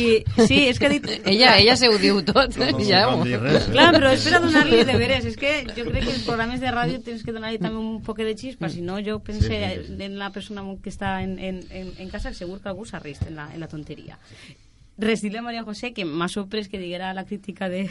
[0.45, 1.07] sí, és que ha dit...
[1.33, 2.59] Ella, ella se ho diu tot.
[2.61, 3.73] No, no, ja, no res, eh?
[3.73, 5.29] Clar, però és per a donar-li de veres.
[5.31, 8.21] És que jo crec que els programes de ràdio tens que donar-li també un poc
[8.21, 9.97] de xispa, si no jo pense Sí, sí, sí.
[10.05, 13.41] en la persona que està en, en, en, en casa, segur que algú s'arresta en,
[13.41, 14.21] la, en la tonteria.
[15.01, 17.87] Res, dir-li a Maria José que m'ha sorprès que diguera la crítica de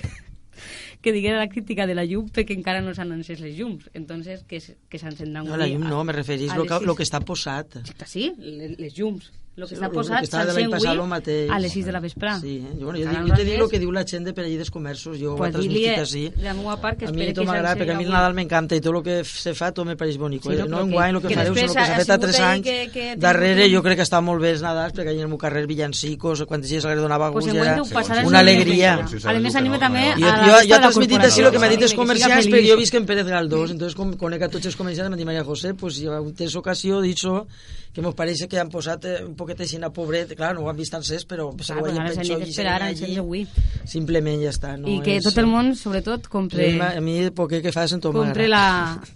[1.02, 3.90] que diguera la crítica de la llum perquè encara no s'han encès les llums.
[3.94, 7.04] Entonces que, que s'encendran No, la llum no, me referís a lo que, lo que
[7.04, 7.80] està posat.
[8.06, 10.70] Sí, le- les llums el que Sí, està lo- lo posat que està de l'any
[10.72, 11.50] passat lo mateix.
[11.52, 12.72] a les 6 de la vesprà Sí, eh?
[12.80, 14.56] jo, bueno, jo, dic, jo te dic el que diu la gent de per allí
[14.56, 16.30] dels comerços, jo ho Pues he transmitit així.
[16.30, 18.10] de la meva part que a mi espere tot que m'agrada, perquè a mi el.
[18.12, 20.42] Nadal m'encanta i tot el que se fa tot me pareix bonic.
[20.44, 21.86] Sí, no, no, però en que- guany el que, que fareu és el després que
[21.86, 22.64] s'ha ha fet a sigut tres ahí anys.
[22.64, 25.16] que- que ha Darrere un- jo crec que està molt bé els Nadals, perquè allà
[25.18, 28.40] en el meu carrer villancicos, quants dies li donava Pues gust, enguany era ho una
[28.42, 28.94] el alegria.
[29.26, 31.42] A més, anima també Jo, a jo, la jo resta he de la transmitit així
[31.42, 34.42] el que m'ha dit els comerciants, perquè jo visc en Pérez Galdós, entonces com conec
[34.44, 37.46] a tots els comerciants, m'ha dit Maria José, pues, jo en tens ocasió d'això,
[37.94, 40.80] que mos pareix que han posat un poquet així a pobret, clar, no ho han
[40.80, 43.46] vist encès, però segur però que ara penso s'han allí, avui.
[43.86, 44.76] simplement ja està.
[44.80, 47.88] No I que és, tot el món, sobretot, compre, A mi el poquet que fa
[47.90, 48.66] sentir compre la,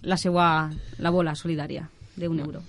[0.04, 2.64] la seva la bola solidària d'un euro.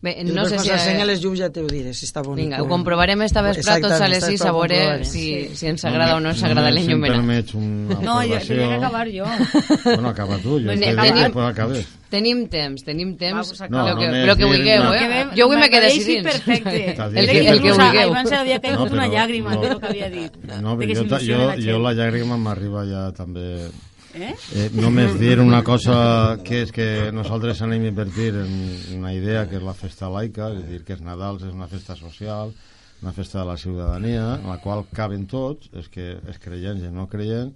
[0.00, 0.68] Bé, No no sé si...
[0.68, 2.44] S'ensenya les llums ja te ho diré, si està bonic.
[2.44, 5.24] Vinga, ho comprovarem esta vesprà tots a les 6 a veure si,
[5.58, 7.16] si ens agrada o no ens agrada si l'enllumenat.
[7.16, 9.26] permets una No, jo tenia que acabar jo.
[9.84, 11.88] Bueno, acaba tu, jo dit tenim- que acabes.
[12.14, 13.34] Tenim temps, tenim temps.
[13.36, 13.90] Va, pues acaba.
[13.90, 15.26] lo que, No, però que vulgueu, eh?
[15.34, 16.22] Que Jo avui me quedé així.
[16.22, 16.94] perfecte.
[16.96, 18.08] T'ha dit El que- el que vulgueu.
[18.14, 19.60] Ivan se li havia caigut No, una llàgrima no.
[19.66, 20.32] de lo que havia dit.
[20.62, 23.66] No, però jo, jo, la jo la llàgrima m'arriba ja també...
[24.14, 24.34] Eh?
[24.56, 28.52] Eh, només dir una cosa que és que nosaltres anem a invertir en
[28.96, 31.68] una idea que és la festa laica, és a dir, que és Nadal, és una
[31.68, 32.54] festa social,
[33.02, 36.88] una festa de la ciutadania, en la qual caben tots, és que és creients i
[36.90, 37.52] no creients,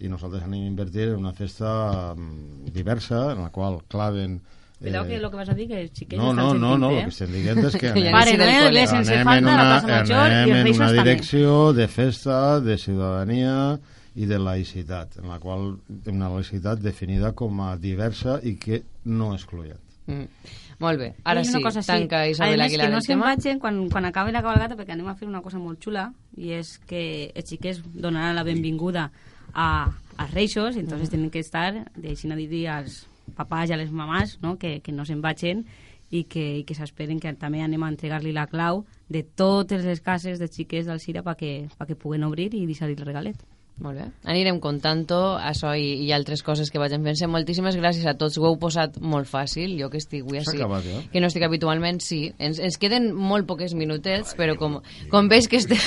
[0.00, 4.40] i nosaltres anem a invertir en una festa mm, diversa, en la qual claven...
[4.78, 6.90] Cuidao que lo que vas a dir que els xiquets no, no, no, sentint, no,
[6.94, 6.98] eh?
[7.00, 8.74] el que estem dient és que anem, Pare sí col·le.
[8.76, 11.02] ve sense falta en la una, plaça Major i anem els en una també.
[11.02, 13.54] direcció de festa, de ciutadania
[14.18, 15.76] i de laïcitat, en la qual
[16.10, 19.84] una laïcitat definida com a diversa i que no excloent.
[20.08, 20.24] Mm.
[20.80, 23.58] Molt bé, ara sí, una cosa, tanca A Isabel més, Aguilar que no se'n vagin
[23.60, 26.06] quan, quan acabi la cabalgata, perquè anem a fer una cosa molt xula,
[26.38, 27.02] i és que
[27.34, 29.08] els xiquets donaran la benvinguda
[29.52, 29.68] a,
[30.16, 33.02] als reixos, i entonces tenen que estar, deixin a dir als
[33.36, 34.56] papàs i a les mamàs, no?
[34.58, 35.66] que, que no se'n vagin
[36.10, 40.00] i que, i que s'esperen que també anem a entregar-li la clau de totes les
[40.00, 43.44] cases de xiquets del Cira perquè pa que puguen obrir i deixar-li el regalet.
[43.78, 44.06] Molt bé.
[44.26, 47.28] Anirem contant-ho, això i, i altres coses que vagin fent-se.
[47.30, 48.38] Moltíssimes gràcies a tots.
[48.38, 49.76] Ho heu posat molt fàcil.
[49.78, 51.02] Jo que estic avui així, acabat, ja?
[51.12, 52.24] que no estic habitualment, sí.
[52.42, 54.80] Ens, ens queden molt poques minutets, però com,
[55.12, 55.78] com veig que, este,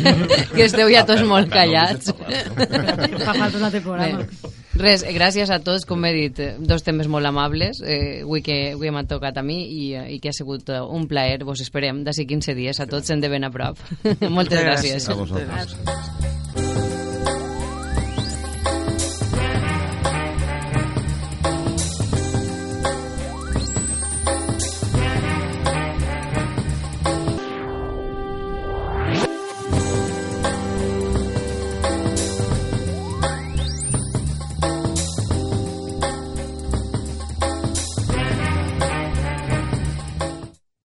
[0.56, 2.14] que esteu ja tots molt callats.
[2.16, 4.24] Fa falta un altre programa.
[4.24, 8.40] Bé, res, gràcies a tots, com he dit, eh, dos temes molt amables, eh, avui
[8.46, 11.44] que avui m'ha tocat a mi i, eh, i que ha sigut eh, un plaer,
[11.44, 13.78] vos esperem d'ací 15 dies a tots, en de ben a prop.
[14.38, 15.12] Moltes gràcies.
[15.12, 15.76] A vosaltres.